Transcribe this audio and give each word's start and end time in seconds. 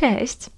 Cześć! 0.00 0.50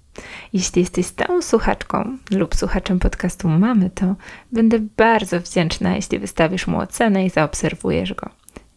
Jeśli 0.53 0.81
jesteś 0.81 1.05
stałą 1.05 1.41
słuchaczką 1.41 2.17
lub 2.31 2.55
słuchaczem 2.55 2.99
podcastu 2.99 3.49
Mamy, 3.49 3.89
to 3.89 4.15
będę 4.51 4.79
bardzo 4.97 5.39
wdzięczna, 5.39 5.95
jeśli 5.95 6.19
wystawisz 6.19 6.67
mu 6.67 6.79
ocenę 6.79 7.25
i 7.25 7.29
zaobserwujesz 7.29 8.13
go. 8.13 8.29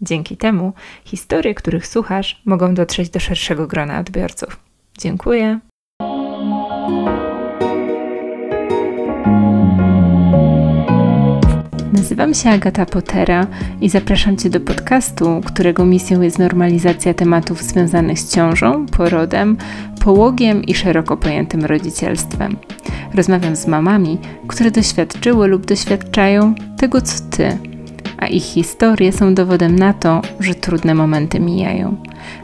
Dzięki 0.03 0.37
temu 0.37 0.73
historie, 1.05 1.55
których 1.55 1.87
słuchasz, 1.87 2.43
mogą 2.45 2.75
dotrzeć 2.75 3.11
do 3.11 3.21
szerszego 3.21 3.67
grona 3.67 3.99
odbiorców. 3.99 4.61
Dziękuję. 4.99 5.61
Nazywam 11.97 12.35
się 12.35 12.51
Agata 12.51 12.87
Potera 12.87 13.47
i 13.81 13.89
zapraszam 13.89 14.37
Cię 14.37 14.51
do 14.51 14.61
podcastu, 14.61 15.41
którego 15.45 15.85
misją 15.85 16.21
jest 16.21 16.39
normalizacja 16.39 17.15
tematów 17.15 17.63
związanych 17.63 18.19
z 18.19 18.35
ciążą, 18.35 18.87
porodem, 18.87 19.57
połogiem 20.01 20.65
i 20.65 20.75
szeroko 20.75 21.17
pojętym 21.17 21.65
rodzicielstwem. 21.65 22.57
Rozmawiam 23.15 23.57
z 23.57 23.67
mamami, 23.67 24.19
które 24.49 24.71
doświadczyły 24.71 25.49
lub 25.49 25.67
doświadczają 25.67 26.55
tego, 26.77 27.01
co 27.01 27.25
Ty, 27.31 27.59
a 28.19 28.27
ich 28.27 28.45
historie 28.45 29.13
są 29.13 29.35
dowodem 29.35 29.77
na 29.77 29.93
to, 29.93 30.23
że 30.41 30.55
trudne 30.55 30.95
momenty 30.95 31.41
mijają. 31.41 31.97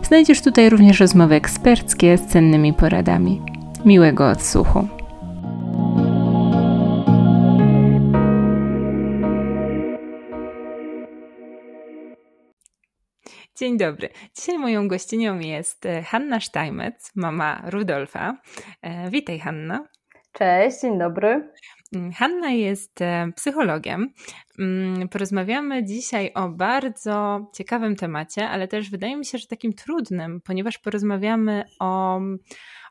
Znajdziesz 0.02 0.42
tutaj 0.42 0.70
również 0.70 1.00
rozmowy 1.00 1.34
eksperckie 1.34 2.18
z 2.18 2.26
cennymi 2.26 2.72
poradami. 2.72 3.42
Miłego 3.84 4.28
odsłuchu. 4.30 5.01
Dzień 13.56 13.78
dobry. 13.78 14.08
Dzisiaj 14.36 14.58
moją 14.58 14.88
gościnią 14.88 15.38
jest 15.38 15.86
e, 15.86 16.02
Hanna 16.02 16.40
Steinmetz, 16.40 17.16
mama 17.16 17.62
Rudolfa. 17.66 18.36
E, 18.82 19.10
witaj, 19.10 19.38
Hanna. 19.38 19.88
Cześć, 20.32 20.80
dzień 20.80 20.98
dobry. 20.98 21.52
Mm, 21.94 22.12
Hanna 22.12 22.50
jest 22.50 23.00
e, 23.00 23.32
psychologiem. 23.36 24.12
Mm, 24.58 25.08
porozmawiamy 25.08 25.84
dzisiaj 25.84 26.30
o 26.34 26.48
bardzo 26.48 27.46
ciekawym 27.54 27.96
temacie, 27.96 28.48
ale 28.48 28.68
też 28.68 28.90
wydaje 28.90 29.16
mi 29.16 29.26
się, 29.26 29.38
że 29.38 29.46
takim 29.46 29.72
trudnym, 29.72 30.40
ponieważ 30.40 30.78
porozmawiamy 30.78 31.64
o, 31.80 32.20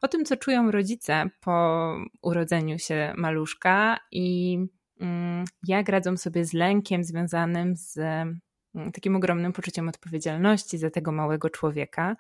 o 0.02 0.08
tym, 0.08 0.26
co 0.26 0.38
czują 0.38 0.72
rodzice 0.72 1.30
po 1.40 1.96
urodzeniu 2.22 2.80
się 2.80 3.14
maluszka 3.18 3.98
i 4.12 4.58
mm, 5.00 5.46
jak 5.68 5.90
radzą 5.90 6.18
sobie 6.18 6.46
z 6.46 6.54
lękiem 6.54 7.04
związanym 7.04 7.76
z 7.76 8.00
takim 8.94 9.16
ogromnym 9.16 9.54
poczuciem 9.54 9.90
odpowiedzialności 9.90 10.78
za 10.78 10.90
tego 10.90 11.12
małego 11.12 11.50
człowieka. 11.50 12.16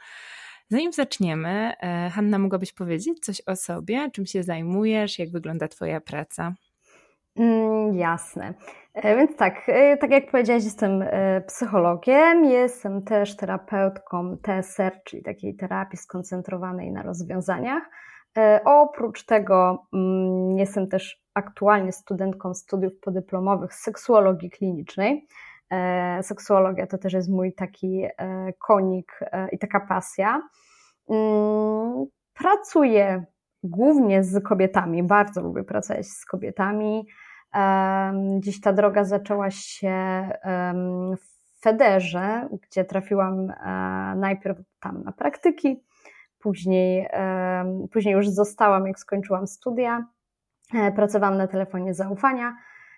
Zanim 0.71 0.93
zaczniemy, 0.93 1.73
e, 1.79 2.09
Hanna, 2.09 2.39
mogłabyś 2.39 2.73
powiedzieć 2.73 3.19
coś 3.19 3.41
o 3.41 3.55
sobie, 3.55 4.11
czym 4.11 4.25
się 4.25 4.43
zajmujesz, 4.43 5.19
jak 5.19 5.31
wygląda 5.31 5.67
Twoja 5.67 6.01
praca? 6.01 6.53
Mm, 7.35 7.93
jasne. 7.93 8.53
E, 8.93 9.15
więc 9.15 9.35
tak, 9.35 9.55
e, 9.67 9.97
tak 9.97 10.11
jak 10.11 10.31
powiedziałaś, 10.31 10.63
jestem 10.63 11.03
psychologiem, 11.47 12.45
jestem 12.45 13.03
też 13.03 13.35
terapeutką 13.35 14.37
TSR, 14.37 14.91
czyli 15.03 15.23
takiej 15.23 15.55
terapii 15.55 15.97
skoncentrowanej 15.97 16.91
na 16.91 17.03
rozwiązaniach. 17.03 17.83
Oprócz 18.65 19.25
tego 19.25 19.87
mm, 19.93 20.57
jestem 20.57 20.87
też 20.87 21.21
aktualnie 21.33 21.91
studentką 21.91 22.53
studiów 22.53 22.93
podyplomowych 23.01 23.73
seksuologii 23.73 24.49
klinicznej. 24.49 25.27
E, 25.71 26.23
seksuologia 26.23 26.87
to 26.87 26.97
też 26.97 27.13
jest 27.13 27.29
mój 27.29 27.53
taki 27.53 28.03
e, 28.03 28.53
konik 28.53 29.19
e, 29.21 29.49
i 29.49 29.59
taka 29.59 29.79
pasja. 29.79 30.41
Mm, 31.09 32.05
pracuję 32.33 33.25
głównie 33.63 34.23
z 34.23 34.43
kobietami, 34.43 35.03
bardzo 35.03 35.41
lubię 35.41 35.63
pracować 35.63 36.07
z 36.07 36.25
kobietami. 36.25 37.07
Dziś 38.39 38.61
ta 38.61 38.73
droga 38.73 39.03
zaczęła 39.03 39.51
się 39.51 40.29
w 41.21 41.61
Federze, 41.61 42.49
gdzie 42.61 42.85
trafiłam 42.85 43.53
najpierw 44.15 44.57
tam 44.79 45.03
na 45.03 45.11
praktyki, 45.11 45.83
później, 46.39 47.07
później 47.91 48.13
już 48.13 48.29
zostałam, 48.29 48.87
jak 48.87 48.99
skończyłam 48.99 49.47
studia. 49.47 50.05
Pracowałam 50.95 51.37
na 51.37 51.47
telefonie 51.47 51.93
zaufania 51.93 52.55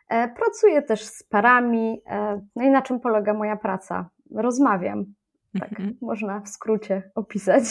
pracuję 0.09 0.81
też 0.81 1.03
z 1.03 1.23
parami. 1.23 2.01
E, 2.07 2.41
no 2.55 2.63
i 2.63 2.69
na 2.69 2.81
czym 2.81 2.99
polega 2.99 3.33
moja 3.33 3.57
praca? 3.57 4.09
Rozmawiam. 4.35 5.05
Tak 5.59 5.69
mhm. 5.69 5.97
można 6.01 6.39
w 6.39 6.49
skrócie 6.49 7.11
opisać. 7.15 7.63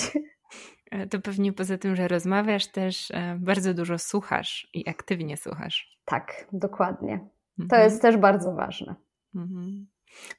E, 0.91 1.07
to 1.07 1.21
pewnie 1.21 1.53
poza 1.53 1.79
tym, 1.79 1.97
że 1.97 2.09
rozmawiasz, 2.09 2.67
też 2.67 3.13
bardzo 3.39 3.75
dużo 3.75 3.99
słuchasz 3.99 4.69
i 4.75 4.89
aktywnie 4.89 5.37
słuchasz. 5.37 5.99
Tak, 6.05 6.47
dokładnie. 6.53 7.19
To 7.59 7.63
mhm. 7.63 7.83
jest 7.83 8.03
też 8.03 8.17
bardzo 8.17 8.55
ważne. 8.55 8.95
Mhm. 9.35 9.87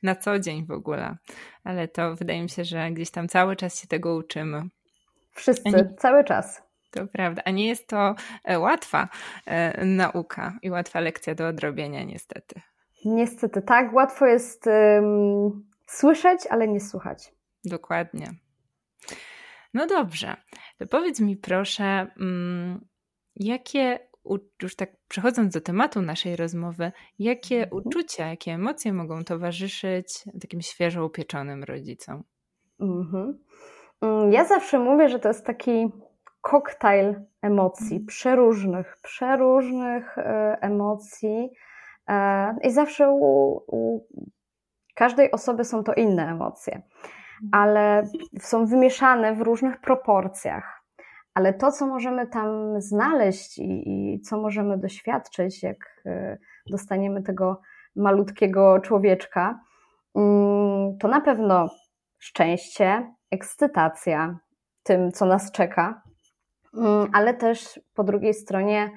Na 0.03 0.15
co 0.15 0.39
dzień 0.39 0.65
w 0.65 0.71
ogóle, 0.71 1.17
ale 1.63 1.87
to 1.87 2.15
wydaje 2.15 2.43
mi 2.43 2.49
się, 2.49 2.63
że 2.63 2.91
gdzieś 2.91 3.11
tam 3.11 3.27
cały 3.27 3.55
czas 3.55 3.81
się 3.81 3.87
tego 3.87 4.15
uczymy. 4.15 4.63
Wszyscy, 5.31 5.69
nie... 5.69 5.93
cały 5.97 6.23
czas. 6.23 6.63
To 6.93 7.07
prawda, 7.07 7.41
a 7.45 7.51
nie 7.51 7.67
jest 7.67 7.87
to 7.87 8.15
e, 8.43 8.59
łatwa 8.59 9.09
e, 9.45 9.85
nauka 9.85 10.57
i 10.61 10.69
łatwa 10.69 10.99
lekcja 10.99 11.35
do 11.35 11.47
odrobienia, 11.47 12.03
niestety. 12.03 12.61
Niestety, 13.05 13.61
tak. 13.61 13.93
Łatwo 13.93 14.25
jest 14.25 14.67
um, 14.67 15.65
słyszeć, 15.87 16.39
ale 16.49 16.67
nie 16.67 16.79
słuchać. 16.81 17.33
Dokładnie. 17.65 18.31
No 19.73 19.87
dobrze, 19.87 20.35
to 20.77 20.87
powiedz 20.87 21.19
mi 21.19 21.37
proszę, 21.37 22.07
um, 22.19 22.85
jakie, 23.35 23.99
już 24.61 24.75
tak 24.75 24.91
przechodząc 25.07 25.53
do 25.53 25.61
tematu 25.61 26.01
naszej 26.01 26.35
rozmowy, 26.35 26.91
jakie 27.19 27.63
mhm. 27.63 27.77
uczucia, 27.77 28.27
jakie 28.27 28.51
emocje 28.51 28.93
mogą 28.93 29.23
towarzyszyć 29.23 30.23
takim 30.41 30.61
świeżo 30.61 31.05
upieczonym 31.05 31.63
rodzicom? 31.63 32.23
Mhm. 32.79 33.39
Mm, 34.01 34.33
ja 34.33 34.45
zawsze 34.45 34.79
mówię, 34.79 35.09
że 35.09 35.19
to 35.19 35.27
jest 35.27 35.45
taki 35.45 35.91
koktajl 36.43 37.15
emocji, 37.41 37.99
przeróżnych, 37.99 38.97
przeróżnych 39.03 40.17
e, 40.17 40.57
emocji. 40.61 41.49
E, 42.09 42.55
I 42.63 42.71
zawsze 42.71 43.09
u, 43.09 43.63
u 43.67 44.07
każdej 44.95 45.31
osoby 45.31 45.63
są 45.63 45.83
to 45.83 45.93
inne 45.93 46.31
emocje, 46.31 46.81
ale 47.51 48.03
są 48.39 48.65
wymieszane 48.65 49.35
w 49.35 49.41
różnych 49.41 49.81
proporcjach. 49.81 50.83
Ale 51.33 51.53
to, 51.53 51.71
co 51.71 51.87
możemy 51.87 52.27
tam 52.27 52.81
znaleźć 52.81 53.57
i, 53.57 53.83
i 54.13 54.21
co 54.21 54.37
możemy 54.37 54.77
doświadczyć, 54.77 55.63
jak 55.63 55.77
e, 56.05 56.37
dostaniemy 56.69 57.23
tego 57.23 57.61
malutkiego 57.95 58.79
człowieczka, 58.79 59.59
mm, 60.15 60.97
to 60.97 61.07
na 61.07 61.21
pewno 61.21 61.69
szczęście, 62.19 63.13
ekscytacja 63.31 64.39
tym, 64.83 65.11
co 65.11 65.25
nas 65.25 65.51
czeka, 65.51 66.01
ale 67.13 67.33
też 67.33 67.79
po 67.93 68.03
drugiej 68.03 68.33
stronie 68.33 68.91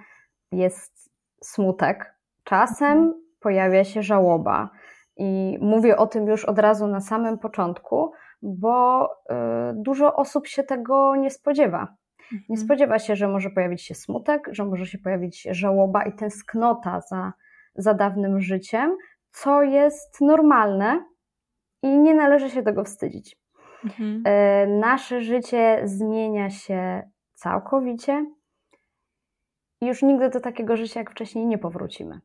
jest 0.52 1.10
smutek. 1.42 2.14
Czasem 2.44 2.98
mhm. 2.98 3.22
pojawia 3.40 3.84
się 3.84 4.02
żałoba. 4.02 4.70
I 5.16 5.58
mówię 5.60 5.96
o 5.96 6.06
tym 6.06 6.26
już 6.26 6.44
od 6.44 6.58
razu 6.58 6.86
na 6.86 7.00
samym 7.00 7.38
początku, 7.38 8.12
bo 8.42 9.06
y, 9.06 9.34
dużo 9.74 10.14
osób 10.14 10.46
się 10.46 10.62
tego 10.62 11.16
nie 11.16 11.30
spodziewa. 11.30 11.96
Nie 12.32 12.38
mhm. 12.38 12.66
spodziewa 12.66 12.98
się, 12.98 13.16
że 13.16 13.28
może 13.28 13.50
pojawić 13.50 13.82
się 13.82 13.94
smutek, 13.94 14.48
że 14.52 14.64
może 14.64 14.86
się 14.86 14.98
pojawić 14.98 15.48
żałoba 15.50 16.04
i 16.04 16.12
tęsknota 16.12 17.00
za, 17.00 17.32
za 17.74 17.94
dawnym 17.94 18.40
życiem, 18.40 18.96
co 19.30 19.62
jest 19.62 20.20
normalne 20.20 21.04
i 21.82 21.98
nie 21.98 22.14
należy 22.14 22.50
się 22.50 22.62
tego 22.62 22.84
wstydzić. 22.84 23.36
Mhm. 23.84 24.22
Y, 24.26 24.78
nasze 24.80 25.20
życie 25.20 25.80
zmienia 25.84 26.50
się 26.50 27.10
całkowicie 27.36 28.26
i 29.80 29.86
już 29.86 30.02
nigdy 30.02 30.30
do 30.30 30.40
takiego 30.40 30.76
życia 30.76 31.00
jak 31.00 31.10
wcześniej 31.10 31.46
nie 31.46 31.58
powrócimy. 31.58 32.20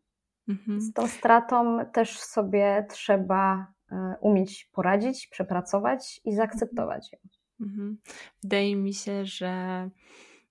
Mhm. 0.48 0.82
Z 0.82 0.94
tą 0.94 1.08
stratą 1.08 1.86
też 1.94 2.20
sobie 2.20 2.86
trzeba 2.90 3.74
e, 3.92 4.16
umieć 4.22 4.70
poradzić, 4.72 5.28
przepracować 5.28 6.22
i 6.26 6.36
zaakceptować 6.36 7.12
ją. 7.14 7.20
Mhm. 7.62 7.98
Wydaje 8.44 8.76
mi 8.76 8.94
się, 8.94 9.26
że 9.26 9.90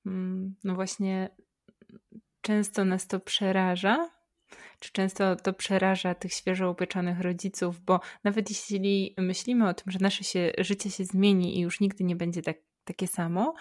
mm, 0.07 0.55
no 0.65 0.75
właśnie 0.75 1.31
często 2.41 2.85
nas 2.85 3.07
to 3.07 3.21
przeraża, 3.21 4.11
czy 4.81 4.93
często 4.93 5.37
to 5.37 5.53
przeraża 5.53 6.15
tych 6.15 6.33
świeżo 6.33 6.71
upieczonych 6.71 7.21
rodziców, 7.21 7.81
bo 7.81 8.01
nawet 8.25 8.51
jeśli 8.51 9.15
myślimy 9.19 9.69
o 9.69 9.75
tym, 9.75 9.93
że 9.93 9.99
nasze 10.03 10.25
się, 10.25 10.53
życie 10.59 10.91
się 10.91 11.05
zmieni 11.05 11.59
i 11.59 11.61
już 11.61 11.81
nigdy 11.81 12.05
nie 12.05 12.17
będzie 12.17 12.43
tak, 12.43 12.57
takie 12.93 13.07
samo, 13.07 13.55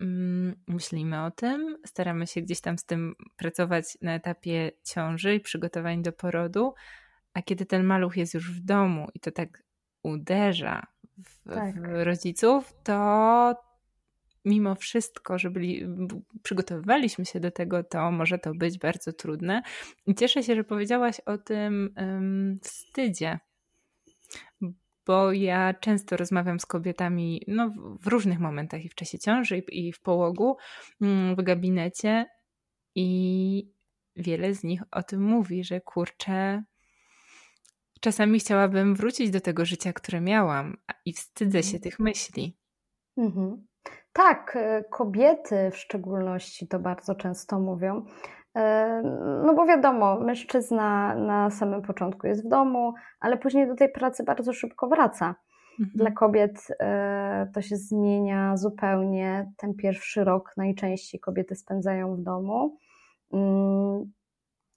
Mm, 0.00 0.56
myślimy 0.66 1.24
o 1.24 1.30
tym, 1.30 1.76
staramy 1.86 2.26
się 2.26 2.40
gdzieś 2.40 2.60
tam 2.60 2.78
z 2.78 2.84
tym 2.84 3.14
pracować 3.36 3.98
na 4.02 4.14
etapie 4.14 4.70
ciąży 4.84 5.34
i 5.34 5.40
przygotowań 5.40 6.02
do 6.02 6.12
porodu, 6.12 6.74
a 7.34 7.42
kiedy 7.42 7.66
ten 7.66 7.84
maluch 7.84 8.16
jest 8.16 8.34
już 8.34 8.52
w 8.52 8.64
domu 8.64 9.08
i 9.14 9.20
to 9.20 9.30
tak 9.30 9.62
uderza 10.02 10.86
w, 11.24 11.54
tak. 11.54 11.82
w 11.82 12.04
rodziców, 12.04 12.74
to 12.82 13.54
mimo 14.44 14.74
wszystko, 14.74 15.38
że 15.38 15.50
byli, 15.50 15.86
przygotowywaliśmy 16.42 17.26
się 17.26 17.40
do 17.40 17.50
tego, 17.50 17.84
to 17.84 18.10
może 18.10 18.38
to 18.38 18.54
być 18.54 18.78
bardzo 18.78 19.12
trudne. 19.12 19.62
I 20.06 20.14
cieszę 20.14 20.42
się, 20.42 20.54
że 20.54 20.64
powiedziałaś 20.64 21.20
o 21.20 21.38
tym 21.38 21.94
um, 21.96 22.60
wstydzie, 22.62 23.38
bo 25.06 25.32
ja 25.32 25.74
często 25.74 26.16
rozmawiam 26.16 26.60
z 26.60 26.66
kobietami 26.66 27.42
no, 27.48 27.70
w 28.00 28.06
różnych 28.06 28.40
momentach 28.40 28.84
i 28.84 28.88
w 28.88 28.94
czasie 28.94 29.18
ciąży, 29.18 29.58
i, 29.58 29.92
w 29.92 30.00
połogu, 30.00 30.56
mm, 31.00 31.36
w 31.36 31.42
gabinecie, 31.42 32.26
i 32.94 33.70
wiele 34.16 34.54
z 34.54 34.64
nich 34.64 34.82
o 34.90 35.02
tym 35.02 35.22
mówi, 35.22 35.64
że 35.64 35.80
kurczę, 35.80 36.62
czasami 38.00 38.38
chciałabym 38.38 38.94
wrócić 38.94 39.30
do 39.30 39.40
tego 39.40 39.64
życia, 39.64 39.92
które 39.92 40.20
miałam, 40.20 40.76
i 41.04 41.12
wstydzę 41.12 41.62
się 41.62 41.76
mhm. 41.76 41.82
tych 41.82 41.98
myśli. 41.98 42.56
Mhm. 43.16 43.66
Tak, 44.12 44.56
e, 44.56 44.84
kobiety 44.90 45.70
w 45.72 45.76
szczególności 45.76 46.68
to 46.68 46.78
bardzo 46.78 47.14
często 47.14 47.60
mówią. 47.60 48.04
No 49.44 49.54
bo 49.54 49.66
wiadomo, 49.66 50.20
mężczyzna 50.20 51.14
na 51.14 51.50
samym 51.50 51.82
początku 51.82 52.26
jest 52.26 52.44
w 52.46 52.48
domu, 52.48 52.94
ale 53.20 53.36
później 53.36 53.68
do 53.68 53.74
tej 53.74 53.92
pracy 53.92 54.24
bardzo 54.24 54.52
szybko 54.52 54.88
wraca. 54.88 55.34
Mhm. 55.80 55.90
Dla 55.94 56.10
kobiet 56.10 56.66
e, 56.80 57.50
to 57.54 57.62
się 57.62 57.76
zmienia 57.76 58.56
zupełnie. 58.56 59.52
Ten 59.56 59.74
pierwszy 59.74 60.24
rok 60.24 60.52
najczęściej 60.56 61.20
kobiety 61.20 61.54
spędzają 61.54 62.16
w 62.16 62.22
domu. 62.22 62.76
Mm, 63.32 64.12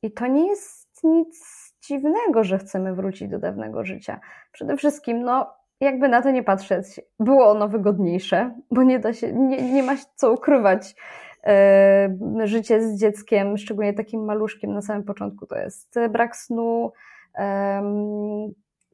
I 0.02 0.12
to 0.12 0.28
nie 0.28 0.48
jest 0.48 1.04
nic 1.04 1.44
dziwnego, 1.88 2.44
że 2.44 2.58
chcemy 2.58 2.96
wrócić 2.96 3.30
do 3.30 3.40
dawnego 3.40 3.86
życia. 3.86 4.20
Przede 4.52 4.78
wszystkim, 4.78 5.24
no, 5.24 5.54
jakby 5.80 6.10
na 6.10 6.22
to 6.22 6.32
nie 6.32 6.44
patrzeć, 6.44 7.02
było 7.20 7.52
ono 7.52 7.68
wygodniejsze, 7.68 8.56
bo 8.72 8.84
nie 8.84 9.00
da 9.00 9.14
się, 9.14 9.34
nie, 9.34 9.74
nie 9.74 9.84
ma 9.84 9.96
co 10.16 10.34
ukrywać. 10.34 10.96
E, 11.44 12.10
życie 12.44 12.82
z 12.82 13.00
dzieckiem, 13.00 13.58
szczególnie 13.58 13.94
takim 13.94 14.26
maluszkiem 14.26 14.74
na 14.74 14.82
samym 14.82 15.04
początku, 15.04 15.46
to 15.46 15.58
jest 15.58 15.96
brak 16.10 16.36
snu, 16.36 16.92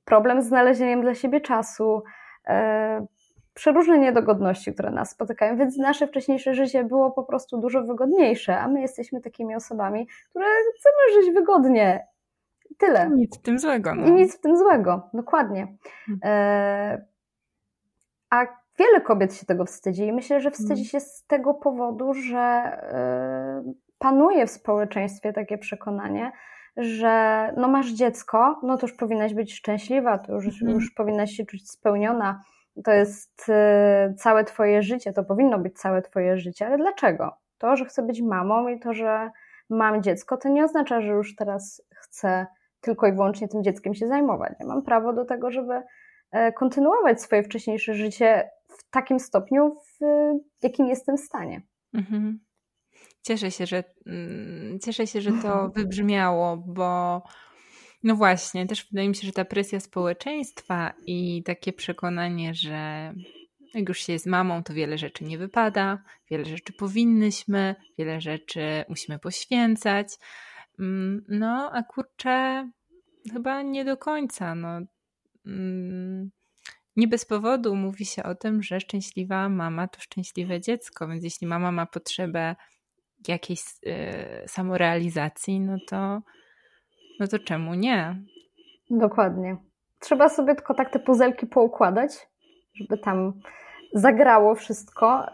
problem 0.06 0.42
z 0.42 0.48
znalezieniem 0.48 1.02
dla 1.02 1.16
siebie 1.16 1.42
czasu, 1.42 2.04
e, 2.48 3.06
przeróżne 3.54 4.00
niedogodności, 4.00 4.74
które 4.74 4.92
nas 4.92 5.10
spotykają, 5.10 5.58
więc 5.58 5.78
nasze 5.78 6.08
wcześniejsze 6.08 6.54
życie 6.54 6.84
było 6.84 7.12
po 7.12 7.24
prostu 7.24 7.60
dużo 7.60 7.84
wygodniejsze, 7.84 8.60
a 8.60 8.68
my 8.68 8.82
jesteśmy 8.82 9.22
takimi 9.22 9.56
osobami, 9.56 10.08
które 10.30 10.46
chcemy 10.80 11.24
żyć 11.24 11.34
wygodnie 11.34 12.08
Tyle. 12.78 13.10
Nic 13.10 13.40
w 13.40 13.42
tym 13.42 13.60
złego. 13.60 13.96
No. 13.96 14.08
I 14.08 14.12
nic 14.12 14.38
w 14.38 14.40
tym 14.40 14.58
złego, 14.58 15.10
dokładnie. 15.14 15.68
Hmm. 16.06 16.20
E, 16.24 17.06
a 18.30 18.46
wiele 18.80 19.02
kobiet 19.02 19.36
się 19.36 19.46
tego 19.46 19.66
wstydzi 19.66 20.04
i 20.04 20.14
myślę, 20.14 20.42
że 20.42 20.52
wstydzi 20.52 20.70
hmm. 20.70 20.86
się 20.86 21.00
z 21.00 21.26
tego 21.26 21.54
powodu, 21.54 22.14
że 22.14 22.40
e, 22.40 23.74
panuje 24.00 24.48
w 24.48 24.52
społeczeństwie 24.52 25.34
takie 25.34 25.58
przekonanie, 25.58 26.32
że 26.78 27.54
no 27.58 27.68
masz 27.68 27.92
dziecko, 27.92 28.60
no 28.64 28.78
to 28.78 28.88
już 28.88 28.96
powinnaś 28.96 29.34
być 29.34 29.54
szczęśliwa, 29.54 30.18
to 30.18 30.34
już, 30.34 30.46
mhm. 30.46 30.72
już 30.72 30.92
powinnaś 30.92 31.32
się 31.32 31.46
czuć 31.46 31.72
spełniona, 31.72 32.42
to 32.84 32.92
jest 32.92 33.46
e, 33.50 34.14
całe 34.18 34.44
twoje 34.44 34.82
życie, 34.82 35.14
to 35.14 35.24
powinno 35.24 35.60
być 35.60 35.80
całe 35.80 36.02
twoje 36.02 36.38
życie, 36.38 36.68
ale 36.68 36.78
dlaczego? 36.78 37.38
To, 37.58 37.76
że 37.76 37.86
chcę 37.86 38.04
być 38.04 38.22
mamą 38.22 38.68
i 38.68 38.80
to, 38.80 38.94
że 38.94 39.30
mam 39.70 40.04
dziecko, 40.04 40.38
to 40.38 40.50
nie 40.50 40.64
oznacza, 40.64 41.02
że 41.02 41.08
już 41.08 41.36
teraz 41.36 41.82
chcę 41.96 42.48
tylko 42.82 43.08
i 43.08 43.12
wyłącznie 43.12 43.48
tym 43.48 43.64
dzieckiem 43.64 43.94
się 43.94 44.08
zajmować. 44.08 44.54
Ja 44.60 44.66
mam 44.66 44.82
prawo 44.82 45.14
do 45.14 45.26
tego, 45.26 45.52
żeby 45.52 45.82
e, 46.32 46.52
kontynuować 46.52 47.22
swoje 47.22 47.44
wcześniejsze 47.44 47.94
życie 47.94 48.50
w 48.70 48.90
takim 48.90 49.20
stopniu, 49.20 49.76
w 50.60 50.64
jakim 50.64 50.88
jestem 50.88 51.18
w 51.18 51.22
stanie. 51.22 51.62
Mhm. 51.94 52.40
Cieszę 53.22 53.52
się, 53.52 53.66
że 53.66 53.84
mm, 54.06 54.80
cieszę 54.80 55.08
się, 55.08 55.22
że 55.22 55.32
to 55.32 55.70
wybrzmiało, 55.76 56.58
bo 56.58 57.22
no 58.04 58.16
właśnie, 58.16 58.68
też 58.68 58.88
wydaje 58.92 59.10
mi 59.10 59.16
się, 59.16 59.28
że 59.28 59.34
ta 59.34 59.46
presja 59.46 59.80
społeczeństwa 59.80 60.94
i 61.06 61.44
takie 61.44 61.74
przekonanie, 61.74 62.54
że 62.54 63.14
jak 63.74 63.90
już 63.90 64.00
się 64.00 64.14
jest 64.14 64.26
mamą, 64.26 64.64
to 64.64 64.74
wiele 64.74 64.98
rzeczy 64.98 65.24
nie 65.24 65.38
wypada, 65.38 66.04
wiele 66.32 66.46
rzeczy 66.46 66.74
powinnyśmy, 66.74 67.76
wiele 67.98 68.22
rzeczy 68.22 68.86
musimy 68.90 69.20
poświęcać. 69.20 70.08
Mm, 70.80 71.26
no, 71.28 71.72
a 71.74 71.84
kurczę, 71.84 72.70
chyba 73.34 73.62
nie 73.62 73.86
do 73.86 73.98
końca. 73.98 74.56
No. 74.56 74.82
Nie 77.00 77.08
bez 77.08 77.26
powodu 77.26 77.76
mówi 77.76 78.06
się 78.06 78.24
o 78.24 78.36
tym, 78.36 78.64
że 78.64 78.80
szczęśliwa 78.80 79.50
mama 79.50 79.88
to 79.88 80.02
szczęśliwe 80.02 80.62
dziecko, 80.62 81.08
więc 81.08 81.24
jeśli 81.24 81.48
mama 81.48 81.72
ma 81.72 81.86
potrzebę 81.86 82.56
jakiejś 83.28 83.62
y, 83.62 84.48
samorealizacji, 84.48 85.60
no 85.60 85.78
to, 85.88 86.22
no 87.20 87.28
to 87.28 87.40
czemu 87.40 87.74
nie? 87.74 88.22
Dokładnie. 88.90 89.58
Trzeba 90.00 90.30
sobie 90.30 90.56
tylko 90.56 90.74
tak 90.74 90.94
te 90.94 91.00
puzelki 91.00 91.48
poukładać, 91.48 92.28
żeby 92.74 92.98
tam 92.98 93.34
zagrało 93.94 94.56
wszystko, 94.56 95.28
y, 95.28 95.32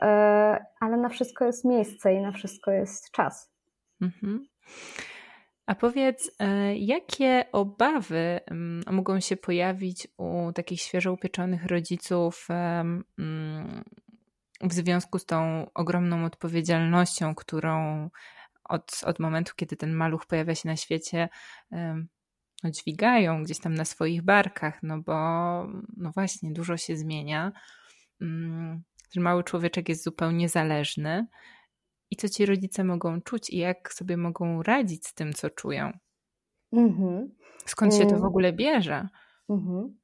ale 0.80 0.98
na 0.98 1.10
wszystko 1.10 1.46
jest 1.46 1.66
miejsce 1.66 2.14
i 2.14 2.22
na 2.22 2.32
wszystko 2.32 2.72
jest 2.72 3.12
czas. 3.12 3.52
Mhm. 4.02 4.46
A 5.66 5.76
powiedz, 5.76 6.32
e, 6.40 6.78
jakie 6.78 7.46
obawy 7.52 8.40
mm, 8.46 8.84
mogą 8.92 9.20
się 9.20 9.38
pojawić 9.38 10.08
u 10.18 10.52
takich 10.56 10.82
świeżo 10.82 11.14
upieczonych 11.14 11.66
rodziców 11.66 12.48
mm, 13.18 13.84
w 14.62 14.74
związku 14.74 15.20
z 15.20 15.26
tą 15.26 15.68
ogromną 15.74 16.26
odpowiedzialnością, 16.26 17.36
którą 17.36 18.10
od, 18.64 19.02
od 19.06 19.20
momentu, 19.20 19.54
kiedy 19.56 19.76
ten 19.76 19.94
maluch 19.94 20.26
pojawia 20.26 20.56
się 20.56 20.70
na 20.70 20.76
świecie, 20.76 21.30
no, 22.64 22.72
dźwigają 22.72 23.44
gdzieś 23.44 23.60
tam 23.60 23.74
na 23.74 23.86
swoich 23.86 24.22
barkach, 24.22 24.84
no 24.84 25.02
bo 25.02 25.14
no 25.98 26.12
właśnie 26.12 26.54
dużo 26.54 26.78
się 26.78 26.98
zmienia. 26.98 27.52
Mm, 28.22 28.84
że 29.14 29.22
mały 29.22 29.44
człowieczek 29.44 29.90
jest 29.90 30.04
zupełnie 30.04 30.50
zależny 30.50 31.28
i 32.16 32.18
co 32.18 32.30
ci 32.30 32.46
rodzice 32.46 32.84
mogą 32.84 33.22
czuć 33.22 33.50
i 33.50 33.58
jak 33.58 33.94
sobie 33.94 34.18
mogą 34.18 34.64
radzić 34.64 35.08
z 35.08 35.14
tym, 35.14 35.34
co 35.34 35.50
czują. 35.50 35.92
Mhm. 36.74 37.36
Skąd 37.66 37.96
się 37.96 38.04
to 38.04 38.10
w 38.10 38.14
mm. 38.14 38.26
ogóle 38.26 38.54
bierze? 38.54 39.08
Mhm. 39.50 39.98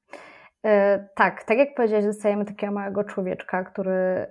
E, 0.65 1.09
tak, 1.15 1.43
tak 1.43 1.57
jak 1.57 1.75
powiedziałeś, 1.75 2.05
dostajemy 2.05 2.45
takiego 2.45 2.73
małego 2.73 3.03
człowieczka, 3.03 3.63
który 3.63 4.27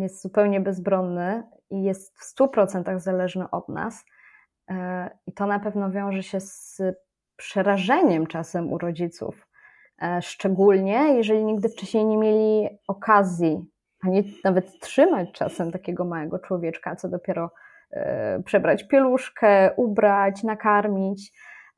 jest 0.00 0.22
zupełnie 0.22 0.60
bezbronny 0.60 1.42
i 1.70 1.82
jest 1.82 2.18
w 2.18 2.40
100% 2.40 2.98
zależny 2.98 3.50
od 3.50 3.68
nas. 3.68 4.04
E, 4.70 5.10
I 5.26 5.32
to 5.32 5.46
na 5.46 5.60
pewno 5.60 5.90
wiąże 5.90 6.22
się 6.22 6.40
z 6.40 6.82
przerażeniem 7.36 8.26
czasem 8.26 8.72
u 8.72 8.78
rodziców. 8.78 9.48
E, 10.02 10.22
szczególnie 10.22 11.14
jeżeli 11.16 11.44
nigdy 11.44 11.68
wcześniej 11.68 12.04
nie 12.04 12.16
mieli 12.16 12.68
okazji 12.88 13.73
a 14.04 14.08
nie 14.08 14.22
nawet 14.44 14.80
trzymać 14.80 15.32
czasem 15.32 15.72
takiego 15.72 16.04
małego 16.04 16.38
człowieczka, 16.38 16.96
co 16.96 17.08
dopiero 17.08 17.50
e, 17.90 18.42
przebrać 18.42 18.88
pieluszkę, 18.88 19.74
ubrać, 19.76 20.42
nakarmić. 20.42 21.32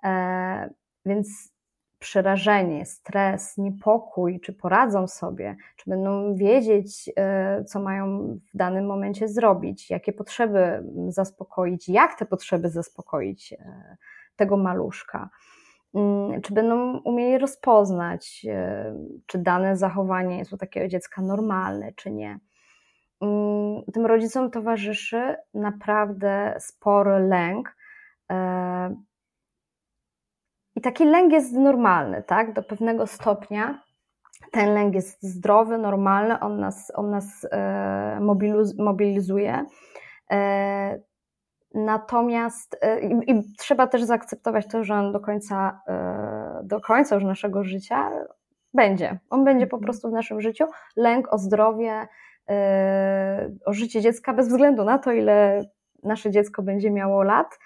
E, 0.05 0.71
więc 1.07 1.57
przerażenie, 1.99 2.87
stres, 2.87 3.59
niepokój, 3.59 4.41
czy 4.41 4.53
poradzą 4.53 5.09
sobie, 5.09 5.57
czy 5.77 5.91
będą 5.91 6.35
wiedzieć, 6.35 7.11
e, 7.17 7.65
co 7.65 7.81
mają 7.81 8.39
w 8.55 8.57
danym 8.57 8.87
momencie 8.87 9.29
zrobić, 9.29 9.91
jakie 9.91 10.13
potrzeby 10.13 10.83
zaspokoić, 11.09 11.89
jak 11.89 12.19
te 12.19 12.27
potrzeby 12.27 12.71
zaspokoić 12.71 13.55
tego 14.37 14.57
maluszka. 14.57 15.31
Mm, 15.95 16.43
czy 16.43 16.55
będą 16.55 16.99
umieli 16.99 17.39
rozpoznać, 17.39 18.47
e, 18.49 18.95
czy 19.27 19.39
dane 19.39 19.77
zachowanie 19.77 20.39
jest 20.39 20.53
u 20.53 20.57
takiego 20.57 20.89
dziecka 20.89 21.23
normalne, 21.23 21.93
czy 21.93 22.11
nie. 22.11 22.39
Mm, 23.21 23.83
tym 23.95 24.07
rodzicom 24.07 24.51
towarzyszy 24.51 25.37
naprawdę 25.55 26.57
spory 26.59 27.19
lęk. 27.19 27.77
E, 28.33 28.97
I 30.77 30.81
taki 30.81 31.05
lęk 31.05 31.33
jest 31.33 31.53
normalny, 31.53 32.23
tak? 32.23 32.53
Do 32.53 32.63
pewnego 32.63 33.07
stopnia 33.07 33.87
ten 34.53 34.75
lęk 34.75 34.95
jest 34.95 35.23
zdrowy, 35.23 35.79
normalny, 35.79 36.41
on 36.41 36.61
nas, 36.61 36.93
on 36.95 37.11
nas 37.11 37.47
e, 37.51 38.21
mobilizuje. 38.79 39.67
Natomiast 41.77 42.77
e, 42.81 43.01
i, 43.01 43.31
i, 43.31 43.55
trzeba 43.59 43.87
też 43.87 44.03
zaakceptować 44.03 44.67
to, 44.67 44.85
że 44.85 44.95
on 44.95 45.13
do 45.13 45.21
końca, 45.21 45.81
e, 45.89 46.61
do 46.65 46.81
końca 46.81 47.15
już 47.15 47.25
naszego 47.25 47.65
życia 47.65 48.11
będzie. 48.75 49.19
On 49.31 49.45
będzie 49.45 49.67
po 49.67 49.77
mhm. 49.77 49.85
prostu 49.85 50.09
w 50.09 50.13
naszym 50.13 50.41
życiu. 50.41 50.65
Lęk 50.97 51.33
o 51.33 51.39
zdrowie, 51.39 52.09
e, 52.49 53.51
o 53.67 53.73
życie 53.73 54.01
dziecka, 54.01 54.33
bez 54.33 54.49
względu 54.49 54.85
na 54.85 54.99
to, 54.99 55.13
ile 55.13 55.65
nasze 56.03 56.31
dziecko 56.31 56.63
będzie 56.63 56.91
miało 56.91 57.23
lat, 57.23 57.59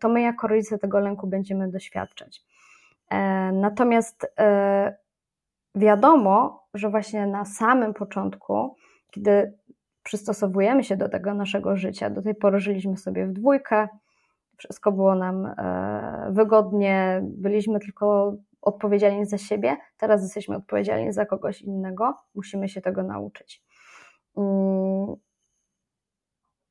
to 0.00 0.08
my 0.08 0.20
jako 0.20 0.48
rodzice 0.48 0.78
tego 0.78 0.98
lęku 0.98 1.26
będziemy 1.26 1.70
doświadczać. 1.70 2.42
Natomiast 3.52 4.32
wiadomo, 5.74 6.64
że 6.74 6.90
właśnie 6.90 7.26
na 7.26 7.44
samym 7.44 7.94
początku, 7.94 8.76
kiedy 9.10 9.58
przystosowujemy 10.08 10.84
się 10.84 10.96
do 10.96 11.08
tego 11.08 11.34
naszego 11.34 11.76
życia. 11.76 12.10
Do 12.10 12.22
tej 12.22 12.34
pory 12.34 12.60
żyliśmy 12.60 12.96
sobie 12.96 13.26
w 13.26 13.32
dwójkę, 13.32 13.88
wszystko 14.56 14.92
było 14.92 15.14
nam 15.14 15.46
e, 15.46 16.28
wygodnie, 16.32 17.20
byliśmy 17.22 17.80
tylko 17.80 18.34
odpowiedzialni 18.62 19.26
za 19.26 19.38
siebie, 19.38 19.76
teraz 19.98 20.22
jesteśmy 20.22 20.56
odpowiedzialni 20.56 21.12
za 21.12 21.26
kogoś 21.26 21.62
innego, 21.62 22.14
musimy 22.34 22.68
się 22.68 22.80
tego 22.80 23.02
nauczyć. 23.02 23.62
Mm. 24.36 25.16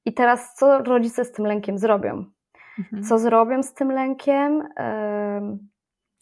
I 0.05 0.13
teraz, 0.13 0.55
co 0.55 0.83
rodzice 0.83 1.25
z 1.25 1.31
tym 1.31 1.45
lękiem 1.45 1.77
zrobią? 1.77 2.25
Mhm. 2.79 3.03
Co 3.03 3.19
zrobią 3.19 3.63
z 3.63 3.73
tym 3.73 3.91
lękiem? 3.91 4.67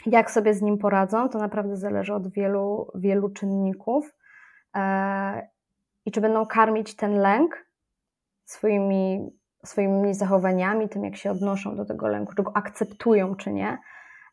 Jak 0.06 0.32
sobie 0.32 0.54
z 0.54 0.62
nim 0.62 0.78
poradzą? 0.78 1.30
To 1.30 1.40
naprawdę 1.40 1.78
zależy 1.78 2.14
od 2.14 2.28
wielu, 2.32 2.92
wielu 2.96 3.30
czynników. 3.30 4.16
I 6.06 6.12
czy 6.12 6.22
będą 6.22 6.46
karmić 6.46 6.96
ten 6.96 7.20
lęk 7.20 7.66
swoimi, 8.46 9.32
swoimi 9.66 10.14
zachowaniami, 10.14 10.90
tym 10.90 11.04
jak 11.04 11.16
się 11.16 11.32
odnoszą 11.32 11.76
do 11.76 11.86
tego 11.86 12.08
lęku, 12.08 12.34
czy 12.36 12.44
go 12.44 12.58
akceptują, 12.58 13.36
czy 13.36 13.54
nie, 13.54 13.78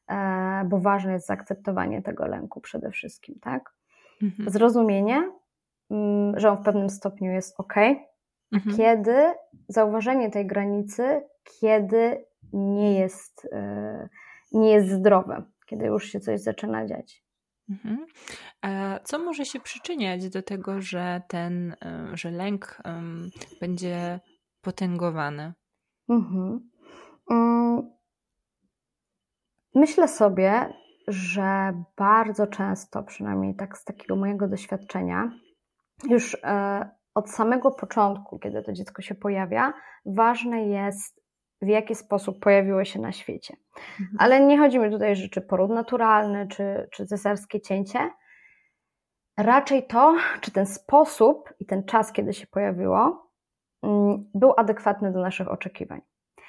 e, 0.09 0.65
bo 0.69 0.79
ważne 0.79 1.13
jest 1.13 1.27
zaakceptowanie 1.27 2.03
tego 2.03 2.27
lęku 2.27 2.61
przede 2.61 2.91
wszystkim, 2.91 3.39
tak? 3.41 3.75
Mhm. 4.23 4.51
Zrozumienie, 4.51 5.33
mm, 5.91 6.41
że 6.41 6.51
on 6.51 6.57
w 6.57 6.65
pewnym 6.65 6.91
stopniu 6.91 7.33
jest 7.33 7.61
ok, 7.61 7.75
mhm. 8.53 8.77
kiedy 8.77 9.17
zauważenie 9.69 10.31
tej 10.31 10.47
granicy, 10.47 11.23
kiedy 11.61 12.25
nie 12.53 12.99
jest, 12.99 13.49
e, 13.53 14.09
nie 14.53 14.71
jest 14.71 14.89
zdrowe, 14.89 15.43
kiedy 15.67 15.87
już 15.87 16.05
się 16.05 16.21
coś 16.21 16.41
zaczyna 16.41 16.87
dziać. 16.87 17.25
Mhm. 17.71 18.07
Co 19.05 19.19
może 19.19 19.45
się 19.45 19.61
przyczyniać 19.61 20.29
do 20.29 20.43
tego, 20.43 20.81
że 20.81 21.23
ten, 21.29 21.77
e, 21.85 22.17
że 22.17 22.31
lęk 22.31 22.83
będzie 23.61 24.21
potęgowany? 24.61 25.53
Mhm. 26.09 26.71
Mm. 27.31 27.91
Myślę 29.75 30.09
sobie, 30.09 30.73
że 31.09 31.73
bardzo 31.97 32.47
często, 32.47 33.03
przynajmniej 33.03 33.57
tak 33.57 33.79
z 33.79 33.85
takiego 33.85 34.17
mojego 34.17 34.49
doświadczenia, 34.49 35.31
już 36.09 36.37
e, 36.45 36.91
od 37.15 37.31
samego 37.31 37.71
początku, 37.71 38.39
kiedy 38.39 38.63
to 38.63 38.73
dziecko 38.73 39.03
się 39.03 39.15
pojawia, 39.15 39.73
ważne 40.07 40.67
jest, 40.67 41.22
w 41.63 41.69
jaki 41.69 41.95
sposób 41.95 42.41
pojawiło 42.41 42.85
się 42.85 43.01
na 43.01 43.13
świecie. 43.13 43.57
Mhm. 44.01 44.17
Ale 44.19 44.41
nie 44.41 44.59
chodzi 44.59 44.79
mi 44.79 44.91
tutaj, 44.91 45.17
że 45.17 45.29
czy 45.29 45.41
poród 45.41 45.71
naturalny, 45.71 46.49
czy, 46.49 46.89
czy 46.91 47.07
cesarskie 47.07 47.61
cięcie. 47.61 48.11
Raczej 49.37 49.87
to, 49.87 50.17
czy 50.41 50.51
ten 50.51 50.67
sposób 50.67 51.55
i 51.61 51.67
ten 51.67 51.85
czas, 51.85 52.13
kiedy 52.13 52.35
się 52.35 52.47
pojawiło, 52.47 53.31
mm, 53.83 54.31
był 54.35 54.53
adekwatny 54.57 55.13
do 55.13 55.21
naszych 55.21 55.51
oczekiwań. 55.51 56.01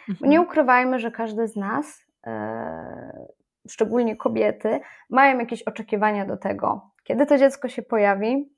Mhm. 0.09 0.31
Nie 0.31 0.41
ukrywajmy, 0.41 0.99
że 0.99 1.11
każdy 1.11 1.47
z 1.47 1.55
nas, 1.55 2.05
e, 2.27 3.27
szczególnie 3.69 4.15
kobiety, 4.15 4.79
mają 5.09 5.39
jakieś 5.39 5.63
oczekiwania 5.63 6.25
do 6.25 6.37
tego, 6.37 6.91
kiedy 7.03 7.25
to 7.25 7.37
dziecko 7.37 7.69
się 7.69 7.81
pojawi, 7.81 8.53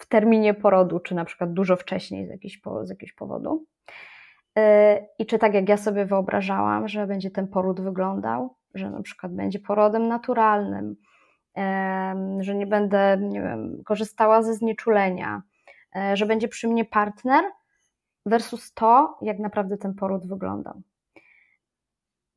w 0.00 0.06
terminie 0.06 0.54
porodu, 0.54 1.00
czy 1.00 1.14
na 1.14 1.24
przykład 1.24 1.52
dużo 1.52 1.76
wcześniej 1.76 2.26
z, 2.26 2.30
jakiś, 2.30 2.60
z 2.82 2.90
jakiegoś 2.90 3.12
powodu. 3.12 3.66
E, 4.58 5.06
I 5.18 5.26
czy 5.26 5.38
tak 5.38 5.54
jak 5.54 5.68
ja 5.68 5.76
sobie 5.76 6.04
wyobrażałam, 6.04 6.88
że 6.88 7.06
będzie 7.06 7.30
ten 7.30 7.48
poród 7.48 7.80
wyglądał, 7.80 8.56
że 8.74 8.90
na 8.90 9.02
przykład 9.02 9.34
będzie 9.34 9.58
porodem 9.58 10.08
naturalnym, 10.08 10.96
że 12.40 12.54
nie 12.54 12.66
będę, 12.66 13.18
nie 13.20 13.42
wiem, 13.42 13.82
korzystała 13.84 14.42
ze 14.42 14.54
znieczulenia, 14.54 15.42
e, 15.96 16.16
że 16.16 16.26
będzie 16.26 16.48
przy 16.48 16.68
mnie 16.68 16.84
partner, 16.84 17.44
versus 18.26 18.74
to, 18.74 19.18
jak 19.22 19.38
naprawdę 19.38 19.76
ten 19.76 19.94
poród 19.94 20.26
wyglądał. 20.26 20.82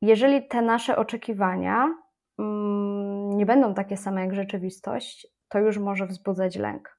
Jeżeli 0.02 0.48
te 0.48 0.62
nasze 0.62 0.96
oczekiwania 0.96 1.94
mm, 2.38 3.36
nie 3.36 3.46
będą 3.46 3.74
takie 3.74 3.96
same 3.96 4.20
jak 4.20 4.34
rzeczywistość, 4.34 5.26
to 5.48 5.58
już 5.58 5.78
może 5.78 6.06
wzbudzać 6.06 6.56
lęk 6.56 6.98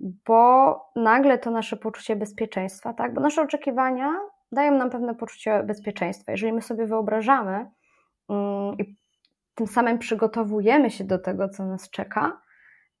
bo 0.00 0.74
nagle 0.96 1.38
to 1.38 1.50
nasze 1.50 1.76
poczucie 1.76 2.16
bezpieczeństwa, 2.16 2.92
tak? 2.92 3.14
Bo 3.14 3.20
nasze 3.20 3.42
oczekiwania 3.42 4.14
dają 4.52 4.78
nam 4.78 4.90
pewne 4.90 5.14
poczucie 5.14 5.62
bezpieczeństwa. 5.62 6.32
Jeżeli 6.32 6.52
my 6.52 6.62
sobie 6.62 6.86
wyobrażamy 6.86 7.70
mm, 8.28 8.78
i 8.78 8.96
tym 9.54 9.66
samym 9.66 9.98
przygotowujemy 9.98 10.90
się 10.90 11.04
do 11.04 11.18
tego, 11.18 11.48
co 11.48 11.64
nas 11.66 11.90
czeka, 11.90 12.40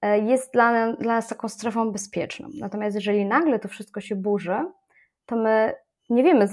e, 0.02 0.18
jest 0.18 0.52
dla, 0.52 0.92
dla 0.92 1.14
nas 1.14 1.28
taką 1.28 1.48
strefą 1.48 1.92
bezpieczną. 1.92 2.48
Natomiast 2.60 2.94
jeżeli 2.94 3.26
nagle 3.26 3.58
to 3.58 3.68
wszystko 3.68 4.00
się 4.00 4.16
burzy, 4.16 4.56
to 5.26 5.36
my 5.36 5.74
nie 6.10 6.22
wiemy, 6.22 6.48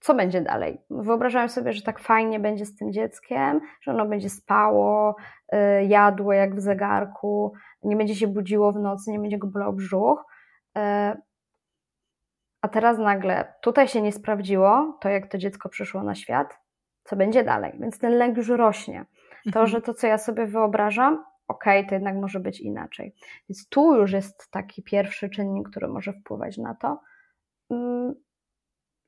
co 0.00 0.14
będzie 0.14 0.40
dalej. 0.40 0.80
Wyobrażałem 0.90 1.48
sobie, 1.48 1.72
że 1.72 1.82
tak 1.82 1.98
fajnie 1.98 2.40
będzie 2.40 2.66
z 2.66 2.76
tym 2.76 2.92
dzieckiem, 2.92 3.60
że 3.80 3.90
ono 3.90 4.06
będzie 4.06 4.30
spało, 4.30 5.16
y, 5.54 5.84
jadło 5.84 6.32
jak 6.32 6.56
w 6.56 6.60
zegarku, 6.60 7.52
nie 7.82 7.96
będzie 7.96 8.14
się 8.14 8.26
budziło 8.26 8.72
w 8.72 8.78
nocy, 8.78 9.10
nie 9.10 9.18
będzie 9.18 9.38
go 9.38 9.46
bolał 9.46 9.72
brzuch. 9.72 10.24
Y, 12.62 12.66
a 12.66 12.68
teraz 12.68 12.98
nagle 12.98 13.54
tutaj 13.60 13.88
się 13.88 14.02
nie 14.02 14.12
sprawdziło 14.12 14.98
to, 15.00 15.08
jak 15.08 15.26
to 15.26 15.38
dziecko 15.38 15.68
przyszło 15.68 16.02
na 16.02 16.14
świat, 16.14 16.58
co 17.04 17.16
będzie 17.16 17.44
dalej. 17.44 17.72
Więc 17.80 17.98
ten 17.98 18.12
lęk 18.12 18.36
już 18.36 18.48
rośnie. 18.48 19.04
To, 19.44 19.48
mhm. 19.48 19.66
że 19.66 19.80
to, 19.80 19.94
co 19.94 20.06
ja 20.06 20.18
sobie 20.18 20.46
wyobrażam, 20.46 21.24
okej, 21.48 21.78
okay, 21.78 21.88
to 21.88 21.94
jednak 21.94 22.16
może 22.16 22.40
być 22.40 22.60
inaczej. 22.60 23.14
Więc 23.48 23.68
tu 23.68 23.96
już 23.96 24.12
jest 24.12 24.50
taki 24.50 24.82
pierwszy 24.82 25.30
czynnik, 25.30 25.70
który 25.70 25.88
może 25.88 26.12
wpływać 26.12 26.58
na 26.58 26.74
to, 26.74 27.00
mm, 27.70 28.14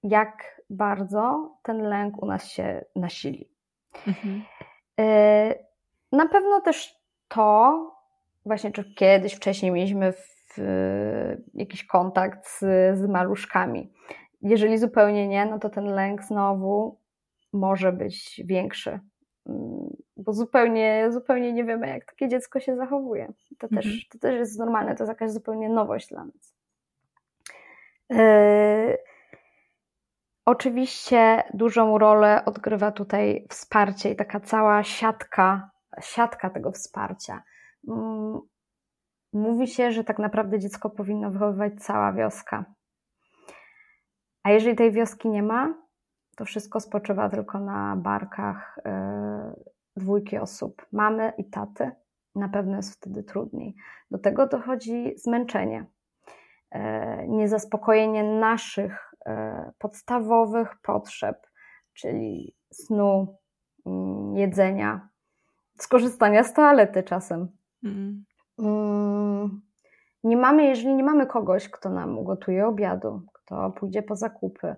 jak 0.02 0.60
bardzo 0.70 1.52
ten 1.62 1.82
lęk 1.82 2.22
u 2.22 2.26
nas 2.26 2.48
się 2.48 2.84
nasili. 2.96 3.50
Mhm. 4.06 4.42
E, 5.00 5.54
na 6.12 6.28
pewno 6.28 6.60
też 6.60 7.00
to, 7.28 7.90
właśnie 8.46 8.72
czy 8.72 8.94
kiedyś 8.94 9.34
wcześniej 9.34 9.72
mieliśmy 9.72 10.12
w, 10.12 10.58
jakiś 11.54 11.86
kontakt 11.86 12.48
z, 12.48 12.58
z 12.98 13.08
maluszkami. 13.08 13.92
Jeżeli 14.42 14.78
zupełnie 14.78 15.28
nie, 15.28 15.46
no 15.46 15.58
to 15.58 15.70
ten 15.70 15.84
lęk 15.84 16.22
znowu 16.22 16.98
może 17.52 17.92
być 17.92 18.42
większy, 18.44 19.00
mm, 19.46 19.96
bo 20.16 20.32
zupełnie, 20.32 21.08
zupełnie 21.12 21.52
nie 21.52 21.64
wiemy, 21.64 21.88
jak 21.88 22.04
takie 22.04 22.28
dziecko 22.28 22.60
się 22.60 22.76
zachowuje. 22.76 23.32
To, 23.58 23.66
mhm. 23.66 23.82
też, 23.82 24.08
to 24.08 24.18
też 24.18 24.34
jest 24.34 24.58
normalne, 24.58 24.94
to 24.94 25.04
jest 25.04 25.08
jakaś 25.08 25.30
zupełnie 25.30 25.68
nowość 25.68 26.08
dla 26.08 26.24
nas. 26.24 26.54
Yy, 28.10 28.98
Oczywiście 30.44 31.42
dużą 31.54 31.98
rolę 31.98 32.44
odgrywa 32.44 32.92
tutaj 32.92 33.46
wsparcie 33.50 34.10
i 34.10 34.16
taka 34.16 34.40
cała 34.40 34.82
siatka, 34.82 35.70
siatka 36.00 36.50
tego 36.50 36.72
wsparcia. 36.72 37.42
Mówi 39.34 39.68
się, 39.68 39.92
że 39.92 40.04
tak 40.04 40.18
naprawdę 40.18 40.58
dziecko 40.58 40.90
powinno 40.90 41.30
wychowywać 41.30 41.72
cała 41.78 42.12
wioska. 42.12 42.64
A 44.42 44.50
jeżeli 44.50 44.76
tej 44.76 44.92
wioski 44.92 45.28
nie 45.28 45.42
ma, 45.42 45.74
to 46.36 46.44
wszystko 46.44 46.80
spoczywa 46.80 47.28
tylko 47.30 47.60
na 47.60 47.96
barkach 47.96 48.78
e, 48.84 49.54
dwójki 49.96 50.38
osób, 50.38 50.86
mamy 50.92 51.32
i 51.38 51.50
taty. 51.50 51.90
Na 52.34 52.48
pewno 52.48 52.76
jest 52.76 52.94
wtedy 52.94 53.22
trudniej. 53.22 53.74
Do 54.10 54.18
tego 54.18 54.46
dochodzi 54.46 55.14
zmęczenie, 55.16 55.86
e, 56.70 57.28
niezaspokojenie 57.28 58.24
naszych 58.24 59.14
E, 59.26 59.72
podstawowych 59.78 60.80
potrzeb, 60.82 61.46
czyli 61.94 62.56
snu, 62.72 63.38
mm, 63.86 64.36
jedzenia, 64.36 65.08
skorzystania 65.78 66.44
z 66.44 66.54
toalety 66.54 67.02
czasem. 67.02 67.48
Mm. 67.84 68.24
Mm. 68.58 69.60
Nie 70.24 70.36
mamy, 70.36 70.64
jeżeli 70.64 70.94
nie 70.94 71.04
mamy 71.04 71.26
kogoś, 71.26 71.68
kto 71.68 71.90
nam 71.90 72.18
ugotuje 72.18 72.66
obiadu, 72.66 73.22
kto 73.32 73.70
pójdzie 73.70 74.02
po 74.02 74.16
zakupy, 74.16 74.76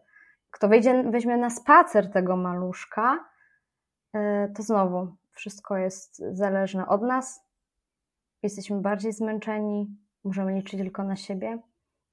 kto 0.50 0.68
wejdzie, 0.68 1.02
weźmie 1.10 1.36
na 1.36 1.50
spacer 1.50 2.10
tego 2.10 2.36
maluszka, 2.36 3.24
e, 4.14 4.48
to 4.56 4.62
znowu 4.62 5.08
wszystko 5.30 5.76
jest 5.76 6.22
zależne 6.32 6.88
od 6.88 7.02
nas. 7.02 7.40
Jesteśmy 8.42 8.80
bardziej 8.80 9.12
zmęczeni, 9.12 9.96
możemy 10.24 10.54
liczyć 10.54 10.80
tylko 10.80 11.04
na 11.04 11.16
siebie 11.16 11.58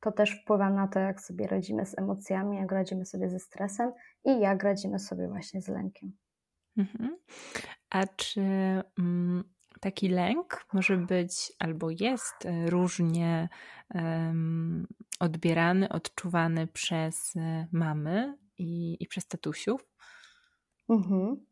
to 0.03 0.11
też 0.11 0.41
wpływa 0.41 0.69
na 0.69 0.87
to, 0.87 0.99
jak 0.99 1.21
sobie 1.21 1.47
radzimy 1.47 1.85
z 1.85 1.99
emocjami, 1.99 2.57
jak 2.57 2.71
radzimy 2.71 3.05
sobie 3.05 3.29
ze 3.29 3.39
stresem 3.39 3.91
i 4.25 4.39
jak 4.39 4.63
radzimy 4.63 4.99
sobie 4.99 5.27
właśnie 5.27 5.61
z 5.61 5.67
lękiem. 5.67 6.11
Mhm. 6.77 7.17
A 7.89 8.07
czy 8.07 8.41
mm, 8.99 9.43
taki 9.83 10.09
lęk 10.09 10.65
może 10.73 10.97
być 10.97 11.53
albo 11.59 11.89
jest 11.89 12.45
e, 12.45 12.69
różnie 12.69 13.49
um, 13.95 14.87
odbierany, 15.19 15.89
odczuwany 15.89 16.67
przez 16.67 17.35
e, 17.35 17.67
mamy 17.71 18.37
i, 18.57 18.97
i 18.99 19.07
przez 19.07 19.27
tatusiów? 19.27 19.85
Mhm. 20.89 21.45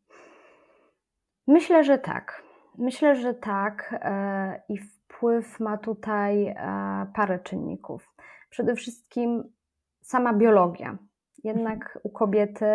Myślę, 1.46 1.84
że 1.84 1.98
tak. 1.98 2.42
Myślę, 2.78 3.16
że 3.16 3.34
tak. 3.34 3.94
E, 4.00 4.62
I 4.68 4.78
wpływ 4.78 5.60
ma 5.60 5.78
tutaj 5.78 6.54
parę 7.14 7.38
czynników. 7.38 8.14
Przede 8.50 8.74
wszystkim 8.74 9.52
sama 10.02 10.32
biologia. 10.32 10.98
Jednak 11.44 11.98
u 12.02 12.10
kobiety 12.10 12.66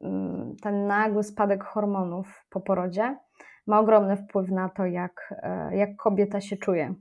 mm, 0.00 0.56
ten 0.62 0.86
nagły 0.86 1.22
spadek 1.22 1.64
hormonów 1.64 2.46
po 2.50 2.60
porodzie 2.60 3.16
ma 3.66 3.80
ogromny 3.80 4.16
wpływ 4.16 4.50
na 4.50 4.68
to, 4.68 4.86
jak, 4.86 5.34
e, 5.42 5.76
jak 5.76 5.96
kobieta 5.96 6.40
się 6.40 6.56
czuje. 6.56 6.94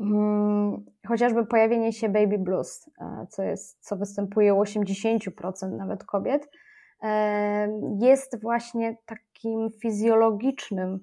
Mm, 0.00 0.84
chociażby 1.08 1.46
pojawienie 1.46 1.92
się 1.92 2.08
baby 2.08 2.38
blues, 2.38 2.90
e, 3.00 3.26
co, 3.30 3.42
jest, 3.42 3.86
co 3.86 3.96
występuje 3.96 4.54
u 4.54 4.60
80% 4.60 5.76
nawet 5.76 6.04
kobiet, 6.04 6.48
e, 7.02 7.68
jest 8.00 8.42
właśnie 8.42 8.96
takim 9.06 9.70
fizjologicznym 9.82 11.00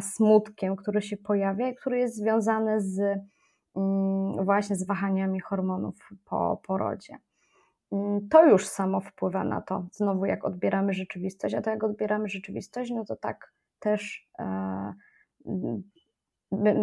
smutkiem, 0.00 0.76
który 0.76 1.02
się 1.02 1.16
pojawia 1.16 1.68
i 1.68 1.74
który 1.74 1.98
jest 1.98 2.16
związany 2.16 2.80
z 2.80 3.00
mm, 3.76 4.44
właśnie 4.44 4.76
z 4.76 4.86
wahaniami 4.86 5.40
hormonów 5.40 5.94
po 6.24 6.60
porodzie. 6.66 7.18
Mm, 7.92 8.28
to 8.28 8.46
już 8.46 8.66
samo 8.66 9.00
wpływa 9.00 9.44
na 9.44 9.60
to, 9.60 9.86
znowu 9.92 10.24
jak 10.24 10.44
odbieramy 10.44 10.92
rzeczywistość, 10.92 11.54
a 11.54 11.62
to 11.62 11.70
jak 11.70 11.84
odbieramy 11.84 12.28
rzeczywistość, 12.28 12.90
no 12.90 13.04
to 13.04 13.16
tak 13.16 13.52
też 13.78 14.28
e, 14.38 14.94